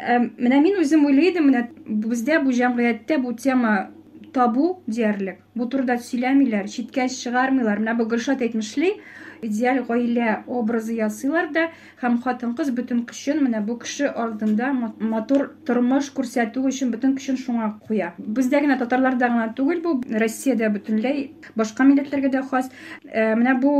[0.05, 3.91] менә мин үзем уйлый менә бездә бу җәмгыятьтә бу тема
[4.35, 5.39] табу диярлек.
[5.55, 7.79] Бу турыда сөйләмиләр читкә чыгармыйлар.
[7.79, 8.97] Менә бу гөлшат әйтмешли
[9.45, 11.65] идеаль гаилә образы ясыйлар да
[12.01, 17.39] һәм хатын кыз бөтен көчен менә бу кеше алдында матур тормыш күрсәтү өчен бөтен көчен
[17.41, 18.13] шуңа куя.
[18.17, 22.71] Бездә генә татарларда гына түгел бу россиядә бөтенләй башка милләтләргә дә хас.
[23.13, 23.75] Менә бу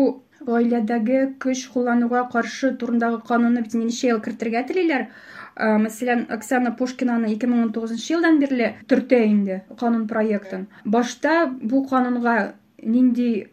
[0.46, 3.64] гаиләдәге көч куллануга каршы турындагы канунны
[4.04, 5.08] ел кертергә телиләр.
[5.56, 10.68] Мәсәлән оксана пушкинаны 2019 елдан бирле төртә инде канун проектын.
[10.84, 13.48] Башта бу канунга нинди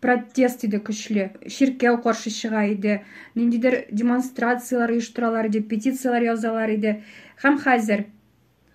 [0.00, 3.02] протест иде көчле ширкәү каршы чыга иде
[3.34, 7.02] ниндидер демонстрациялар оештыралар иде петициялар язалар иде.
[7.42, 8.06] Һәм хәзер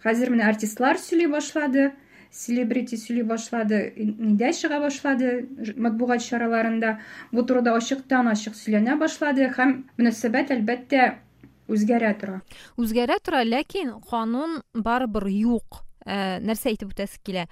[0.03, 1.91] хәзер менә артистлар сөйли башлады
[2.33, 6.97] селебрити сөйли башлады нидә чыга башлады матбугат чараларында
[7.31, 9.47] бу турыда ачыктан ачык сөйләнә башлады.
[9.55, 11.13] Һәм мөнәсәбәт әлбәттә
[11.73, 12.39] үзгәрә тора.
[12.77, 15.83] Үзгәрә тора ләкин канун барыбер юк.
[16.05, 17.47] Ә, нәрсә әйтеп үтәсе килә?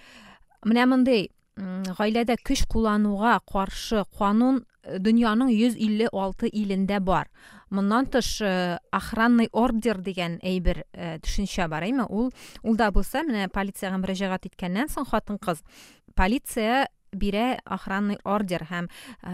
[0.67, 7.29] Менә мондый гаиләдә көч куллануга каршы канун э, дөньяның йөз илле алты илендә бар.
[7.69, 12.07] Моннан тыш э, охранный ордер дигән әйбер э, төшенчә бар әйме?
[12.09, 12.31] Ул
[12.63, 15.61] ул да булса менә полициягә мөрәҗәгать иткәннән соң хатын кыз
[16.15, 18.87] полиция бирә охранный ордер һәм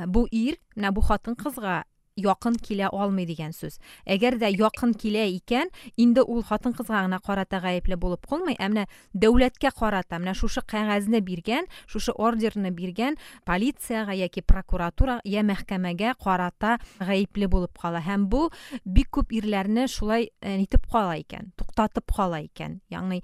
[0.10, 1.84] бу ир менә бу хатын кызга
[2.18, 7.20] якын килә алмый дигән сүз әгәр дә якын килә икән инде ул хатын кызга гына
[7.24, 13.18] карата гаепле булып калмый ә менә дәүләткә карата менә шушы кәгазьне биргән шушы ордерны биргән
[13.46, 18.48] полицияга яки прокуратура я мәхкәмәгә карата гаепле булып кала һәм бу
[18.84, 23.24] бик күп ирләрне шулай нитеп кала икән туктатып кала икән ягъни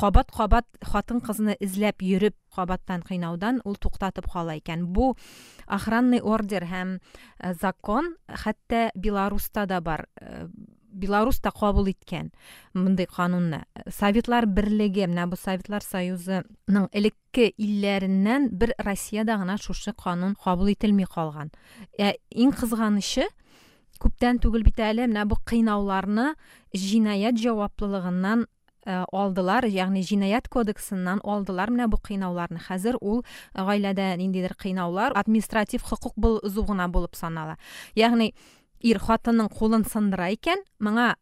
[0.00, 5.12] кабат кабат хатын кызны эзләп йөреп кабаттан кыйнаудан ул туктатып кала икән бу
[5.66, 7.54] охранный ордер һәм э,
[7.98, 10.48] закон хәтта беларуста да бар э,
[10.92, 12.30] беларусь та кабул иткән
[12.74, 20.34] мондый канунны советлар берлеге менә бу советлар союзының элекке илләреннән бер россиядә гына шушы канун
[20.34, 21.50] кабул ителми калган
[21.98, 23.28] ә, иң кызганычы
[23.98, 26.34] күптән түгел бит әле менә бу кыйнауларны
[26.74, 27.38] җинаять
[28.88, 33.24] алдылар ягъни җинаять кодексыннан алдылар менә бу кыйнауларны хәзер ул
[33.54, 37.58] гаиләдә ниндидер кыйнаулар административ хокук бозу гына булып санала.
[37.94, 38.34] Ягъни
[38.80, 41.14] ир хатынның кулын сындыра икән моңа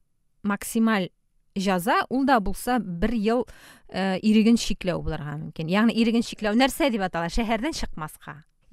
[0.43, 1.11] максималь
[1.57, 3.47] жаза ул да булса бер ел
[3.89, 5.69] э, иреген чикләү булырга мөмкин.
[5.69, 7.33] Ягъни иреген чикләү нәрсә дип атала?
[7.33, 7.75] Шәһәрдән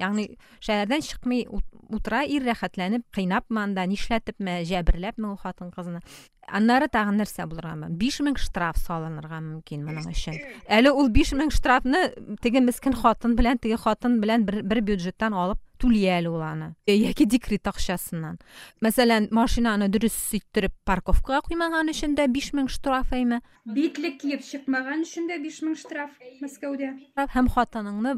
[0.04, 0.28] ягъни
[0.60, 1.48] шәһәрдән чыкмый
[1.94, 6.04] утыра ир рәхәтләнеп кыйнапмы анда нишләтепме җәберләпме ул хатын кызны
[6.48, 10.39] аннары тагын нәрсә булырга биш мең штраф салынырга мөмкин моның өчен.
[10.68, 12.10] әле ул биш мең штрафны
[12.42, 16.74] теге мескен хатын белән теге хатын белән бер, бер бюджеттан алып түли әле ул аны.
[16.88, 18.38] Яки декрет акчасыннан.
[18.84, 23.42] Мәсәлән машинаны дөрес иттереп парковкага куймаган өчен дә биш мең штраф әйме?
[23.66, 26.94] Битлек киеп чыкмаган өчен дә биш мең штраф мәскәүдә.
[27.36, 28.16] Һәм хатыныңны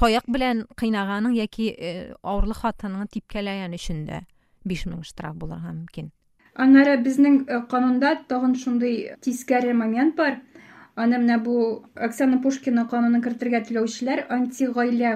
[0.00, 4.22] белән кыйнаганың яки э, авырлы хатыныңны типкәләгән өчен дә
[4.64, 6.10] биш мең штраф булырга мөмкин.
[6.54, 10.40] Аннары безнең э, канунда тагын шундый тискәре момент бар.
[10.96, 15.14] Аны менә бу оксана пушкина канунын кертергә теләүчеләр антигаилә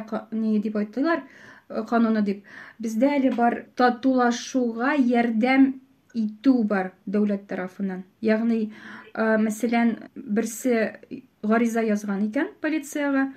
[0.63, 2.45] дип айталар э, кануны дип.
[2.79, 5.75] Бездә әле бар татулашуга ярдәм
[6.17, 8.05] итү бар дәүләт тарафыннан.
[8.25, 8.73] Ягъни
[9.17, 11.01] мәсәлән берсе
[11.43, 13.31] гариза язган икән полицияга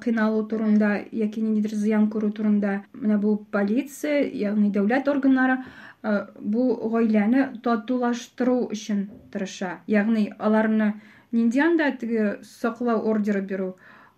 [0.00, 2.80] кыйналуу турында яки ниндидир зыян көрүү турында.
[2.92, 5.60] Мына бул полиция яғни дәүләт органнары
[6.02, 9.78] бу гаиләне татулаштыруу өчен тырыша.
[9.86, 10.94] Ягъни аларны
[11.32, 13.74] нинди анда тиги саклау ордеры бирүү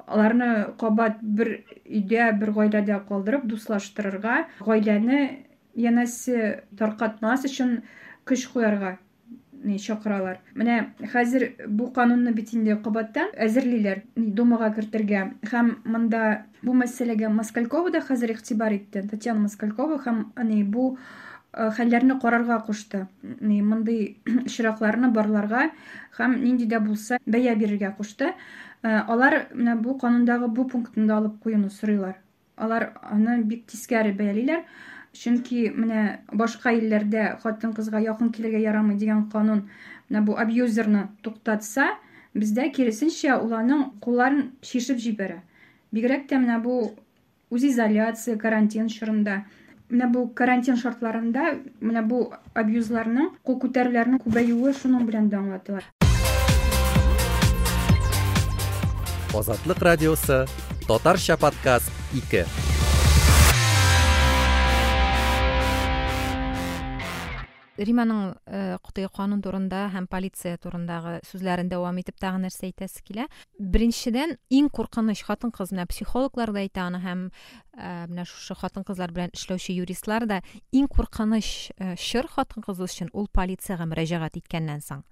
[0.06, 1.54] аларны кабат бер
[1.86, 5.22] өйдә бер гаиләдә калдырып дуслаштырырга гаиләне
[5.78, 7.80] янәсе таркатмас өчен
[8.28, 8.96] көч куярга
[9.62, 10.40] чакыралар.
[10.54, 15.24] Менә хәзер бу канунны бит инде кабаттан әзерлиләр думага кертергә.
[15.50, 20.24] Һәм монда бу мәсьәләгә москалькова да хәзер игътибар итте татьяна москалькова һәм
[20.70, 20.96] бу
[21.52, 23.06] хәлләрне карарга кушты.
[23.22, 25.70] Мондый очракларны барларга
[26.18, 28.34] һәм нинди дә булса бәя бирергә кушты.
[28.82, 32.18] Алар менә бу канундагы бу алып куюны сорыйлар
[32.56, 34.64] алар аны бик тискәре бәялиләр.
[35.12, 39.66] Чөнки менә башка илләрдә хатын кызга якын килергә ярамый дигән канун
[40.08, 41.90] менә бу абьюзерны туктатса
[42.34, 45.42] бездә киресенчә ул аның кулларын чишеп җибәрә.
[45.92, 46.94] Бигрәк тә менә бу
[47.52, 49.44] үз изоляция карантин чорында.
[49.92, 52.24] Менә бу карантин шартларында менә бу
[52.56, 55.84] абьюзларның кул күтәрүләрнең күбәюе шуның белән дә аңлатыла.
[59.36, 60.44] Азатлык радиосы
[60.88, 61.92] татарча подкаст
[62.32, 62.71] 2
[67.86, 68.34] риманың
[68.84, 73.28] кутый канун турында һәм полиция турындагы сүзләрен дәвам итеп тагы нәрсә әйтәсе килә.
[73.58, 77.24] Беренчедән иң куркыныч хатын кыз менә психологлар да әйтә аны һәм
[78.12, 80.42] менә шушы хатын кызлар белән эшләүче юристлар да
[80.72, 85.04] иң куркыныч чор хатын кыз өчен ул полициягә мөрәҗәгать иткәннән соң.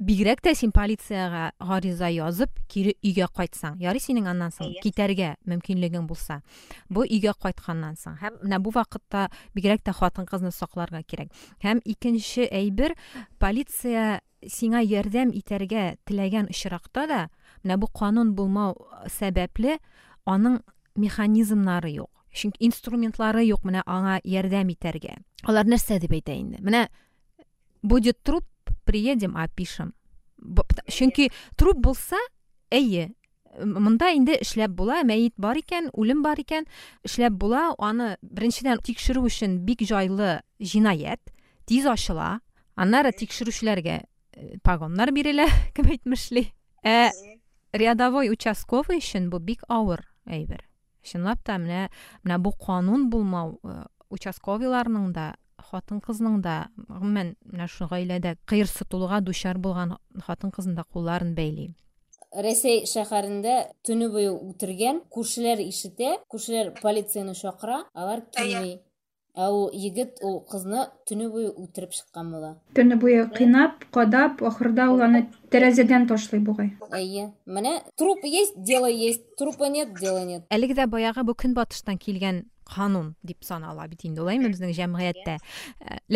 [0.00, 6.06] Бигрәк тә син полицияга гариза язып кире өйгә кайтсаң ярый синең аннан соң китәргә мөмкинлегең
[6.08, 6.40] булса
[6.88, 8.16] бу өйгә кайтканнан соң.
[8.22, 11.30] Һәм менә бу вакытта бигрәк тә хатын кызны сакларга кирәк.
[11.62, 12.96] Һәм икенче әйбер
[13.38, 17.20] полиция сиңа ярдәм итәргә теләгән очракта да
[17.62, 18.74] менә бу канун булмау
[19.06, 19.78] сәбәпле
[20.26, 20.62] аның
[20.96, 22.10] механизмнары юк.
[22.32, 25.18] Чөнки инструментлары юк менә аңа ярдәм итәргә.
[25.44, 26.62] Алар нәрсә дип әйтә инде?
[26.64, 26.86] Менә
[27.82, 28.46] будет труп
[28.84, 29.94] приедем опишем
[30.88, 32.20] чөнки труп булса
[32.70, 33.10] әйе
[33.60, 36.66] мында инде эшләп була мәйет бар икән үлем бар икән
[37.04, 41.32] эшләп була аны беренчедән тикшерү өчен бик җайлы җинаять
[41.68, 42.40] тиз ачыла
[42.74, 46.48] аннары тикшерүчеләргә э, погоннар бирелә кем әйтмешли.
[46.82, 47.12] Ә
[47.72, 50.64] рядовой участковый өчен бу бик авыр әйбер.
[51.04, 51.88] Чынлап та менә
[52.24, 55.32] менә бу канун булмау э, участковыйларның да
[55.70, 56.56] хатын кызның да
[56.88, 59.96] гомумән менә шу гаиләдә кыерсытылуга дучар булган
[60.26, 61.72] хатын кызның да кулларын бәйли
[62.46, 68.78] ресей шәһәрендә төне буе үтергән күршеләр ишетә күршеләр полицияны чакыра алар килми
[69.32, 74.90] ә ул егет ул кызны төне буе үтереп чыккан була төне буе кыйнап кадап ахырда
[74.92, 77.32] ул аны тәрәзәдән ташлый бугай әйе.
[77.46, 79.24] Менә труп есть дело есть.
[79.36, 80.44] Трупа нет дела нет.
[80.50, 82.44] Әлеге дә баягы бу көнбатыштан килгән
[82.74, 85.36] канун дип санала бит инде улаймы безнең җәмгыятьтә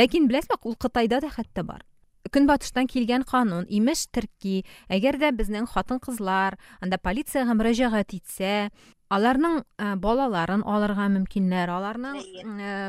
[0.01, 1.85] ләкин беләсезме ул кытайда да хәтта бар
[2.33, 4.07] көнбатыштан килгән канун имеш
[4.40, 8.71] ки әгәр дә безнең хатын кызлар анда полициягә мөрәҗәгать итсә
[9.11, 9.61] аларның
[10.03, 12.19] балаларын алырга мөмкиннәр аларның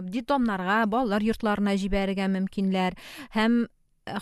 [0.09, 2.97] детдомнарга балалар йортларына җибәрергә мөмкиннәр
[3.35, 3.65] һәм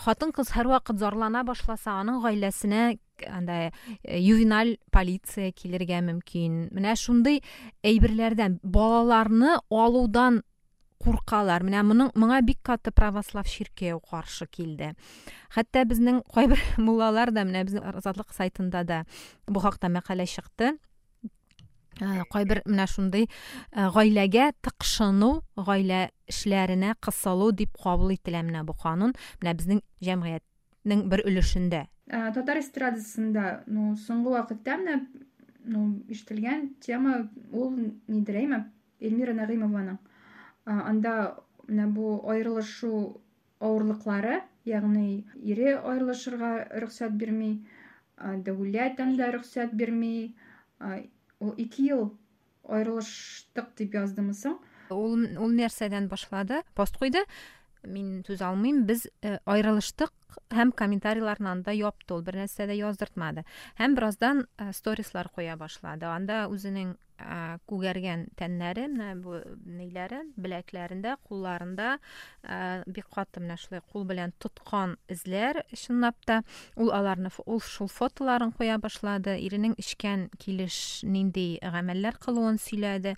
[0.02, 2.96] хатын кыз һәрвакыт зарлана башласа аның гаиләсенә
[3.30, 3.70] андай
[4.04, 6.66] ювеналь полиция килергә мөмкин.
[6.74, 7.42] Менә шундый
[7.86, 10.42] әйберләрдән балаларны алудан
[11.02, 11.64] куркалар.
[11.66, 14.94] Менә моның моңа бик каты православ ширкәү каршы килде.
[15.54, 19.04] Хәтта безнең кайбер муллалар да менә безнең азатлык сайтында да
[19.46, 20.76] бу хакта мәкалә чыкты.
[22.30, 23.28] Кайбер менә шундый
[23.72, 29.14] гаиләгә тыкшыну гаилә эшләренә кысылу дип кабул ителә менә бу канун.
[29.40, 31.86] Менә безнең җәмгыятьнең бер өлешендә.
[32.06, 35.00] Татар эстрадасында ну соңгы вакытта менә
[35.66, 37.72] ну ишетелгән тема ул
[38.06, 38.64] нидер әйме?
[39.00, 39.98] Эльмира нәгыймованың
[40.66, 41.36] анда
[41.68, 43.20] менә бу аерылышу
[43.60, 47.66] авырлыклары ягъни ире аерылышырга рөхсәт бирми
[48.18, 50.32] дәүләт анда рөхсәт бирми
[51.40, 52.08] ул ике ел
[52.68, 54.58] аерылыштык дип яздымы соң
[54.90, 57.24] ул ул нәрсәдән башлады пост куйды
[57.86, 60.12] мин түз алмыйм без аерылыштык
[60.54, 63.44] һәм комментарийларны анда япты ул бер нәрсә дә яздыртмады.
[63.78, 64.44] Һәм бераздан
[64.74, 66.06] сторислар куя башлады.
[66.10, 71.96] Анда үзенең күгәргән тәннәре менә бу ниләре беләкләрендә кулларында
[72.86, 76.42] бик каты менә шулай кул белән тоткан эзләр чынлап та.
[76.76, 79.38] Ул аларны ул шул фотоларын куя башлады.
[79.40, 83.16] Иренең эчкән килеш нинди гамәлләр кылуын сөйләде.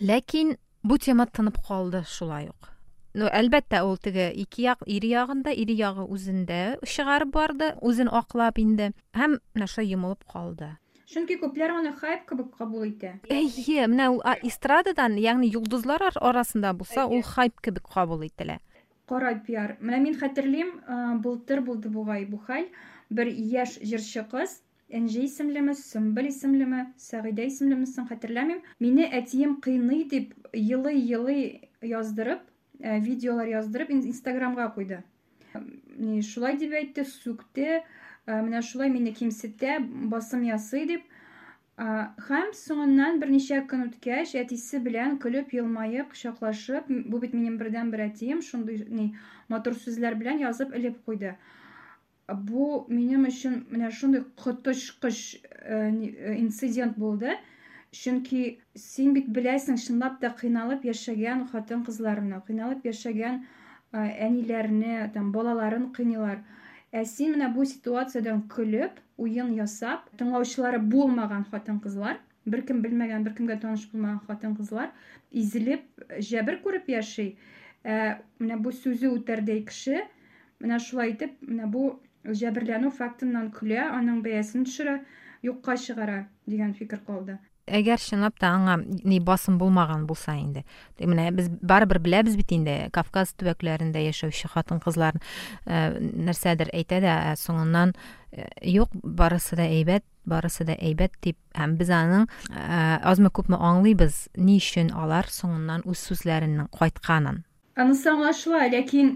[0.00, 2.72] Ләкин бу тема тынып калды шулай ук.
[3.14, 8.58] Ну әлбәттә ул теге ике як ире ягында ире ягы үзендә чыгарып барды үзен аклап
[8.58, 8.92] инде.
[9.14, 10.74] Һәм менә шулай йомылып калды.
[11.08, 13.14] Чөнки күпләр аны хайп кебек кабул итә.
[13.32, 18.58] Әйе менә ул эстрададан ягъни йолдызлар арасында булса ул хайп кебек кабул ителә.
[19.08, 19.76] Кара пиар.
[19.80, 20.74] Менә мин хәтерлим
[21.24, 22.68] былтыр булды бугай бу хәл.
[23.10, 28.62] Бер яшь җырчы кыз Энҗе исемлеме, Сөмбел исемлеме, Сәгыйдә исемлемесен хәтерләмим.
[28.80, 32.40] Мине әтием кыйный дип, йылы-йылы яздырып,
[32.80, 35.02] Э, видеолар яздырып инстаграмга куйды.
[36.22, 37.80] Шулай дип әйтте сүкте
[38.28, 39.80] э, менә шулай мине кимсетә
[40.12, 41.08] басым ясый дип
[41.78, 48.02] һәм соңыннан берничә көн үткәч әтисе белән көлеп елмаеп кочаклашып бу бит минем бердән бер
[48.08, 49.12] әтием шундый ни
[49.48, 51.36] матур сүзләр белән язып элеп куйды.
[52.48, 55.90] Бу минем өчен менә шундый коточкыч э,
[56.34, 57.38] инцидент булды.
[57.94, 63.44] Чөнки син бит беләсең чынлап та кыйналып яшәгән хатын кызларны кыйналып яшәгән
[63.92, 66.42] әниләрне там балаларын кыйныйлар.
[66.92, 73.58] Ә син менә бу ситуациядән көлеп уен ясап тыңлаучылары булмаган хатын кызлар беркем белмәгән беркемгә
[73.64, 74.92] таныш булмаган хатын кызлар
[75.30, 75.84] изелеп
[76.30, 77.34] җәбер күреп яши.
[77.84, 80.02] Ә менә бу сүзе үтәрдәй кеше
[80.62, 81.84] менә шулай итеп менә бу
[82.24, 84.98] җәберләнү фактыннан көлә аның бәясен төшерә
[85.46, 90.64] юкка чыгара дигән фикер калды әгәр чынлап та аңа ни басым булмаган булса инде.
[90.98, 95.18] Менә без барыбер беләбез бит инде кавказ төбәкләрендә яшәүче хатын кызлар
[95.66, 97.94] нәрсәдер әйтә дә соңыннан
[98.62, 104.58] юк барысы да әйбәт барысы да әйбәт дип һәм без аның азмы күпме аңлыйбыз ни
[104.60, 107.44] өчен алар соңыннан үз сүзләренең кайтканын.
[107.78, 109.14] Анысы аңлашыла ләкин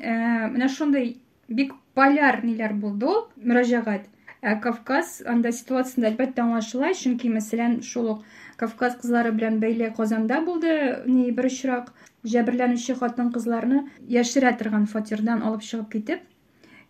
[0.55, 1.17] менә шундый
[1.49, 4.09] бик поляр ниләр булды ул мөрәҗәгать.
[4.43, 8.25] Ә кавказ анда ситуациясында әлбәттә аңлашыла чөнки мәсәлән шул ук
[8.57, 10.75] кавказ кызлары белән бәйле казанда булды
[11.07, 11.93] ни бер очрак.
[12.23, 16.29] Җәберләнүче хатын кызларны яшерә торган фатирдан алып чыгып китеп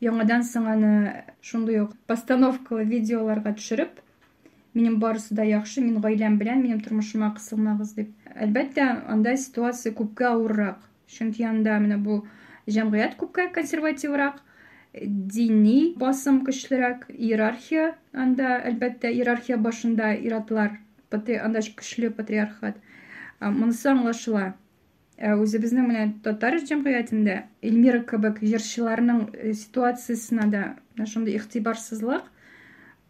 [0.03, 0.93] яңадан соң аны
[1.47, 4.01] шундый ук постановкалы видеоларга төшереп
[4.75, 8.13] минем барысы да яхшы мин гаиләм белән минем тормышыма кысылмагыз дип.
[8.35, 10.81] Әлбәттә анда ситуация күпкә авыррак.
[11.07, 12.23] Чөнки анда менә бу
[12.67, 14.41] җәмгыять күпкә консервативрак
[14.93, 20.79] дини басым көчлерәк иерархия анда әлбәттә иерархия башында ир-атлар
[21.15, 22.77] анда көчле патриархат.
[23.41, 24.55] Монысы аңлашыла
[25.19, 30.63] үзебезнең менә татар җәмгыятендә эльмира кебек җырчыларның ситуациясенә дә
[31.07, 32.25] шундый игътибарсызлык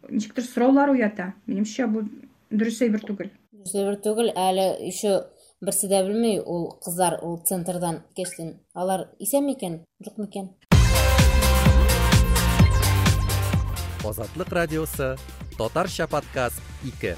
[0.09, 1.33] ничектер сораулар уята.
[1.47, 2.03] Минемчә бу
[2.51, 5.23] дөрес әйбер түгел дөрес әйбер түгел әле еще
[5.63, 10.51] берсе дә белмәй ул кызлар ул центрдан кичтен алар исәнме икән юкмы икән
[14.03, 15.15] озатлык радиосы
[15.57, 17.15] татарча подкаст ике.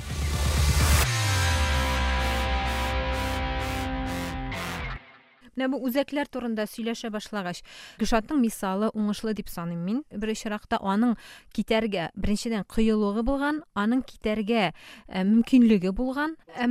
[5.55, 7.61] Менә бу үзәкләр турында сөйләшә башлагач
[7.99, 10.03] гөлшатның мисалы уңышлы дип саныйм мин.
[10.11, 11.15] Бер очракта аның
[11.55, 16.35] китәргә беренчедән кыюлыгы булган аның китәргә ә, мөмкинлеге булган.
[16.55, 16.67] Ә,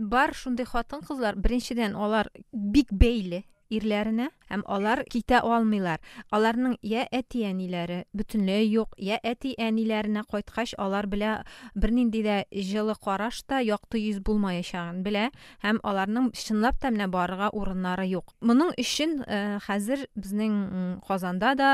[0.00, 3.44] бар шундый хатын кызлар беренчедән алар бик бәйле.
[3.73, 6.01] ирләренә һәм алар китә алмыйлар
[6.35, 11.35] аларның я әти әниләре бөтенләй юк я әти әниләренә кайткач алар белә
[11.75, 12.37] бернинди дә
[12.69, 15.29] җылы караш та якты йөз булмаячагын белә
[15.63, 21.71] һәм аларның чынлап та менә барырга урыннары юк моның өчен э, хәзер безнең казанда да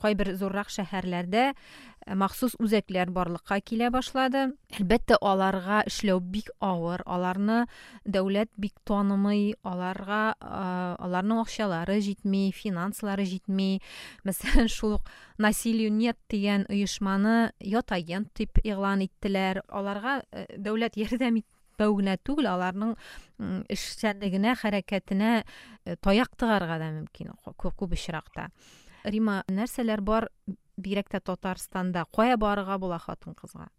[0.00, 1.50] кайбер зуррак шәһәрләрдә
[1.97, 4.49] Э, махсус үзәкләр барлыкка килә башлады.
[4.77, 7.03] Әлбәттә аларга эшләү бик авыр.
[7.05, 7.65] Аларны
[8.05, 13.81] дәүләт бик танымый аларга э, аларның акчалары җитми финанслары җитми.
[14.25, 14.99] Мәсәлән шул
[15.37, 19.63] насилию нет дигән оешманы ят агент дип игълан иттеләр.
[19.69, 22.95] Аларга э, дәүләт ярдәм итмәү генә түгел аларның
[23.69, 25.43] эшчәнлегенә хәрәкәтенә
[26.01, 28.49] таяк тыгарга да мөмкин күп очракта.
[29.05, 30.27] Рима нәрсәләр бар
[30.79, 33.69] бигрәк тә татарстанда кая барырга була хатын кызга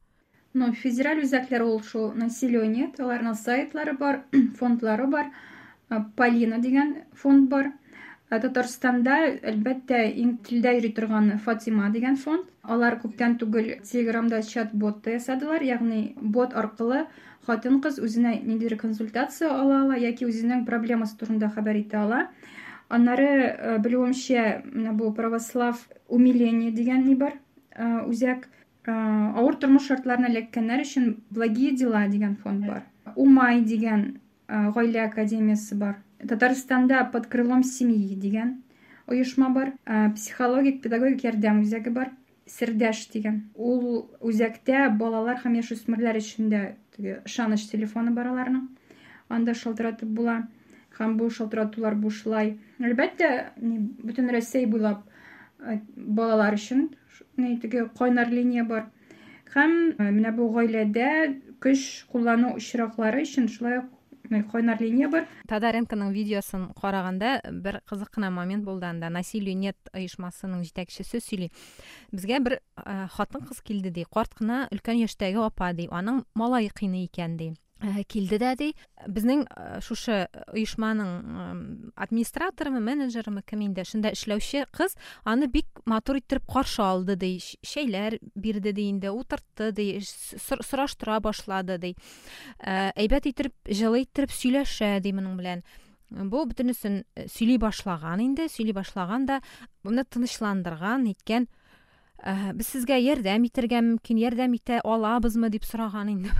[0.54, 4.22] ну федераль үзәкләр ул шул население аларның сайтлары бар
[4.58, 5.32] фондлары бар
[6.16, 7.72] полина дигән фонд бар.
[8.30, 9.16] Татарстанда
[9.50, 12.46] әлбәттә иң телдә йөри торган фатима дигән фонд.
[12.62, 17.06] Алар күптән түгел телеграмда чат бот ясадылар ягъни бот аркылы
[17.48, 22.28] хатын кыз үзенә ниндидер консультация ала ала яки үзенең проблемасы турында хәбәр итә ала.
[22.90, 27.38] Аннары э, белүемчә менә бу православ умиление ни бар?
[27.70, 28.48] Э, үзәк
[28.84, 32.82] э, авыр тормыш шартларына эләккәннәр өчен благие дела дигән фонд бар.
[33.16, 35.96] Умай дигән гаилә академиясы бар.
[36.18, 38.58] Татарстанда под крылом семьи дигән
[39.06, 39.72] оешма бар.
[40.16, 42.10] Психологик педагогик ярдәм үзәге бар.
[42.46, 46.62] Сердәш дигән ул үзәктә балалар һәм яшүсмерләр өчен дә
[46.96, 48.66] теге ышаныч телефоны бар аларның.
[49.30, 50.40] Анда шалтыратып була.
[51.00, 53.30] Һәм бу шалтыратулар бушлай әлбәттә
[54.04, 55.06] бөтен россия буйлап
[55.96, 56.90] балалар өчен
[57.36, 58.90] теге кайнар линия бар.
[59.54, 61.08] Һәм менә бу гаиләдә
[61.64, 63.80] көч куллану очраклары өчен шулай
[64.52, 65.26] кайнар линия бар.
[65.50, 69.10] Тодоренконың видеосын караганда бер кызык кына момент булды анда.
[69.10, 71.50] Насилию нет оешмасының җитәкчесе сөйли.
[72.12, 72.60] Безгә бер
[73.16, 74.04] хатын кыз килде ди.
[74.04, 75.88] Карт кына өлкән яшьтәге апа ди.
[75.90, 77.36] Аның малае кыйный икән
[77.80, 78.66] Э, килде дә ди.
[79.08, 86.44] Безнең э, шушы оешманың администраторымы менеджерымы кем инде шунда эшләүче кыз аны бик матур иттереп
[86.50, 87.30] каршы алды ди.
[87.40, 91.94] Шәйләр бирде ди инде утыртты ди сораштыра башлады ди.
[92.60, 95.64] Э, әйбәт иттереп җылы иттереп сөйләшә ди моның белән.
[96.10, 99.40] Бу бөтенесен сөйли башлаган инде сөйли башлаган да
[99.86, 101.48] моны тынычландырган иткән
[102.54, 106.30] без сезгә ярдәм итәргә мөмкин ярдәм итә алабызмы дип сораган инде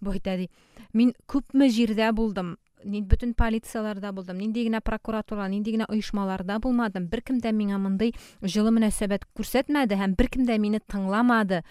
[0.00, 0.48] бу ди
[0.92, 7.38] мин күпме җирдә булдым бөтен полицияларда булдым нинди генә прокуратура нинди генә оешмаларда булмадым беркем
[7.38, 11.62] дә миңа мондый җылы мөнәсәбәт күрсәтмәде һәм беркем дә мине тыңламады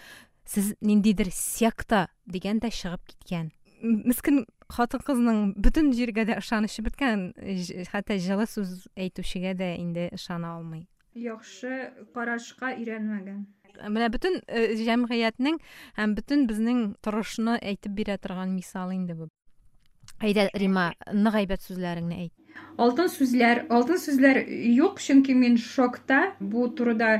[0.48, 3.52] сез ниндидер секта дигән дә чыгып киткән
[3.82, 7.32] мескен хатын кызның бөтен җиргә дә ышанышы беткән
[7.92, 13.44] хәтта җылы сүз әйтүчегә дә инде ышана алмый яхшы карашка өйрәнмәгән.
[13.88, 14.40] Менә бөтен
[14.82, 15.58] җәмгыятьнең
[15.96, 19.28] һәм бөтен безнең торышны әйтеп бирә торган мисал инде бу.
[20.20, 22.32] Әйдә рима нык әйбәт сүзләреңне әйт.
[22.84, 24.42] Алтын сүзләр алтын сүзләр
[24.76, 27.12] юк чөнки мин шокта бу турыда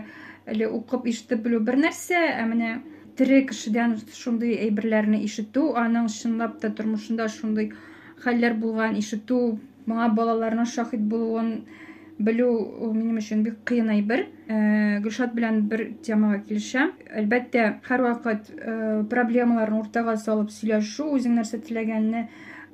[0.46, 2.72] әле укып ишетеп белү бер нәрсә ә менә
[3.16, 7.72] тере кешедән шундый әйберләрне ишетү аның чынлап та тормышында шундый
[8.24, 9.40] хәлләр булган ишетү
[9.86, 11.52] моңа балаларның шаһит булуын
[12.18, 12.46] белү
[12.84, 14.26] ул минем өчен бик кыен әйбер
[15.04, 16.92] гөлшат белән бер темага килешәм
[17.22, 18.52] әлбәттә һәрвакыт
[19.10, 22.26] проблемаларны уртага салып сөйләшү үзең нәрсә теләгәнне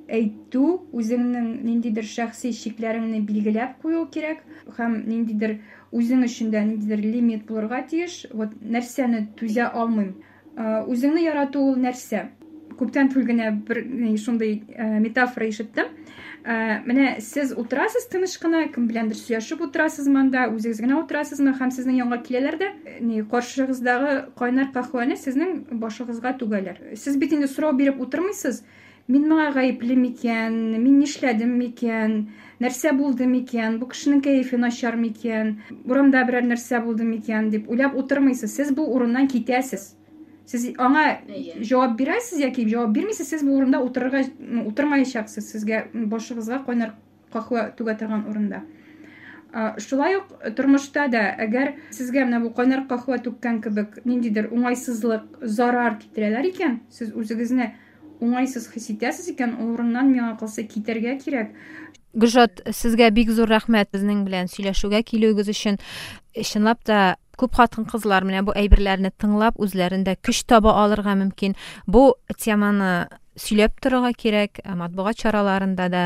[0.09, 0.64] әйтү
[0.97, 4.41] үзеңнең ниндидер шәхси чикләреңне билгеләп кую кирәк
[4.78, 5.59] һәм ниндидер
[5.93, 10.14] үзең өчен дә ниндидер лимит булырга тиеш вот нәрсәне түзә алмыйм.
[10.89, 12.28] Үзеңне ярату ул нәрсә?
[12.78, 13.82] Күптән түгел генә бер
[14.18, 14.62] шундый
[15.05, 15.93] метафора ишеттем.
[16.45, 21.99] Менә сез утырасыз тыныч кына кем беләндер сөйләшеп утырасызмы анда үзегез генә утырасызмы һәм сезнең
[22.05, 22.68] янга киләләр дә
[23.01, 28.62] ни каршыгыздагы кайнар каһвәне сезнең башыгызга түгәләр сез бит инде сорау биреп утырмыйсыз
[29.09, 32.16] мин моңа гаепле микән мин нишләдем микән
[32.62, 37.97] нәрсә булды микән бу кешенең кәефе начар микән урамда берәр нәрсә булды микән дип уйлап
[37.97, 39.95] утырмыйсыз сез бу урыннан китәсез.
[40.49, 41.05] Сез аңа
[41.61, 44.24] җавап бирәсез яки җавап бирмисез сез бу урында утырырга
[44.66, 46.94] утырмаячаксыз сезгә башыгызга кайнар
[47.32, 48.62] каһвә түгә торган урында
[49.80, 55.99] шулай ук тормышта да әгәр сезгә менә бу кайнар каһвә түккән кебек ниндидер уңайсызлык зарар
[56.01, 57.74] китерәләр икән сез үзегезне
[58.20, 61.53] уңайсыз хис итәсез икән ул урыннан миңа калса китәргә кирәк
[62.18, 65.78] гөлшат сезгә бик зур рәхмәт безнең белән сөйләшүгә килүегез өчен.
[66.34, 71.55] Чынлап та күп хатын кызлар менә бу әйберләрне тыңлап үзләрендә көч таба алырга мөмкин.
[71.86, 73.09] Бу теманы
[73.39, 76.03] сөйләп торырга кирәк матбугат чараларында да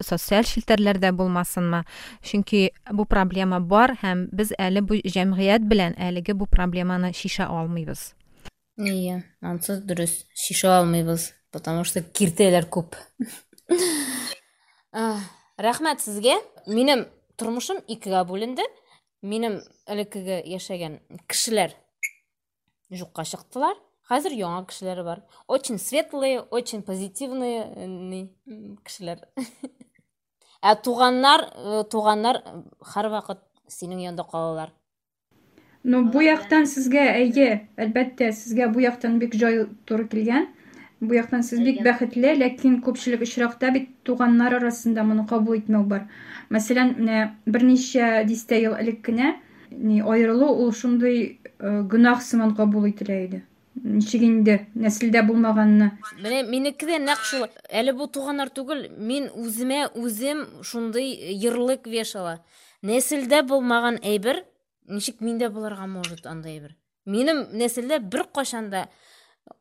[0.00, 1.82] социаль челтәрләрдә булмасынмы?
[2.22, 8.14] Чөнки бу проблема бар һәм без әле бу җәмгыять белән әлеге бу проблеманы шиша алмыйбыз.
[8.80, 12.96] Иә ансы дөрес шиша алмыйбыз потому что киртәләр күп.
[15.60, 16.38] Рәхмәт сезгә.
[16.66, 17.06] Минем
[17.40, 18.64] тормышым икегә бүленде
[19.22, 20.98] минем элеккеге яшәгән
[21.28, 21.74] кешеләр
[22.90, 23.76] юкка чыктылар.
[24.10, 25.22] Хәзер яңа кешеләр бар.
[25.46, 28.28] Очень светлые очень позитивные
[28.84, 29.22] кешеләр.
[30.60, 31.46] Ә туганнар
[31.92, 32.42] туганнар
[32.94, 34.72] һәрвакыт синең янда калалар.
[35.84, 40.50] Ну бу яктан сезгә әйе әлбәттә сезгә бу яктан бик җай туры килгән.
[41.00, 46.08] Бу яктан сез бик бәхетле ләкин күпчелек очракта бит туганнар арасында моны кабул итмәү бар.
[46.50, 49.34] Мәсәлән менә берничә дистә ел элек кенә
[49.70, 53.42] аерылу ул шундый гөнаһ сыман кабул ителә иде.
[53.80, 54.66] Ничек инде?
[54.74, 55.92] Нәселдә булмаганны.
[56.20, 57.46] Менә минеке дә нәкъ шул.
[57.70, 62.40] Әле бу туганнар түгел мин үземә үзем шундый ярлык вешала
[62.82, 64.42] нәселдә булмаган әйбер
[64.88, 66.74] ничек миндә булырга может андай әйбер?
[67.06, 68.88] Минем нәселдә бер кашан да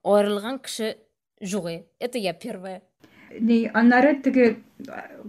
[0.04, 0.96] аерылган кеше
[1.42, 2.82] жугы это я первая.
[3.40, 4.58] Ни аннары теге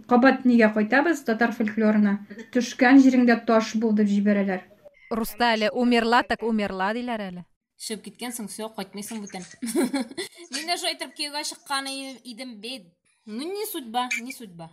[0.08, 2.26] кабат нигә кайтабыз татар фольклорына.
[2.52, 4.64] Төшкән җиреңдә таш бул дип җибәрәләр
[5.10, 7.44] руста әле умерла так умерла диләр әле
[7.80, 9.46] чыгып киткәнсең все кайтмыйсың бүтән
[10.54, 12.86] мин дә шулай итеп кияүгә чыккан идем бит
[13.26, 14.70] ну не судьба не судьба.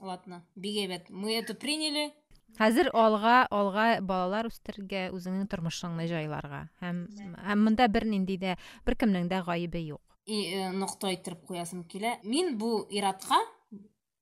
[0.00, 2.12] Ладно бик әйбәт мы это приняли.
[2.58, 7.06] Хәзер алга алга балалар үстергә үзеңнең тормышыңны җайларга һәм
[7.46, 8.56] һәм монда бернинди дә
[8.86, 10.15] беркемнең дә гаебе юк.
[10.26, 13.38] Нокта иттереп куясым килә мин бу иратка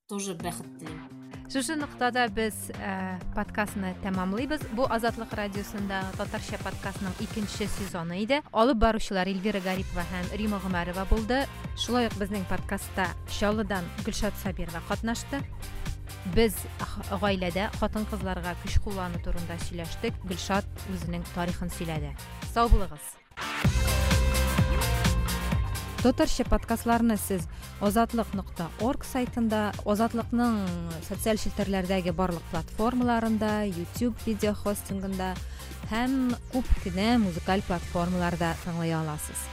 [0.08, 1.24] тоже бәхет телим
[1.54, 2.54] шушы ноктада без
[3.34, 4.64] подкастны тәмамлыйбыз.
[4.74, 8.40] Бу азатлык радиосында татарча подкастның икенче сезоны иде.
[8.50, 11.44] Алып баручылар эльвира гарипова һәм рима гомәрова булды.
[11.78, 13.06] Шулай ук безнең подкастта
[13.38, 15.44] чаллыдан гөлшат сабирова катнашты.
[16.34, 16.56] Без
[17.22, 20.16] гаиләдә хатын кызларга көч куллану турында сөйләштек.
[20.24, 22.16] Гөлшат үзенең тарихын сөйләде.
[22.50, 24.23] Сау булыгыз!
[26.04, 27.46] Татарча подкастларны сез
[27.80, 30.58] озатлык нокта орг сайтында озатлыкның
[31.06, 35.32] социаль челтәрләрдәге барлык платформаларында youtube видео хостингында
[35.88, 39.48] һәм күп кенә музыкаль платформаларда тыңлый аласыз.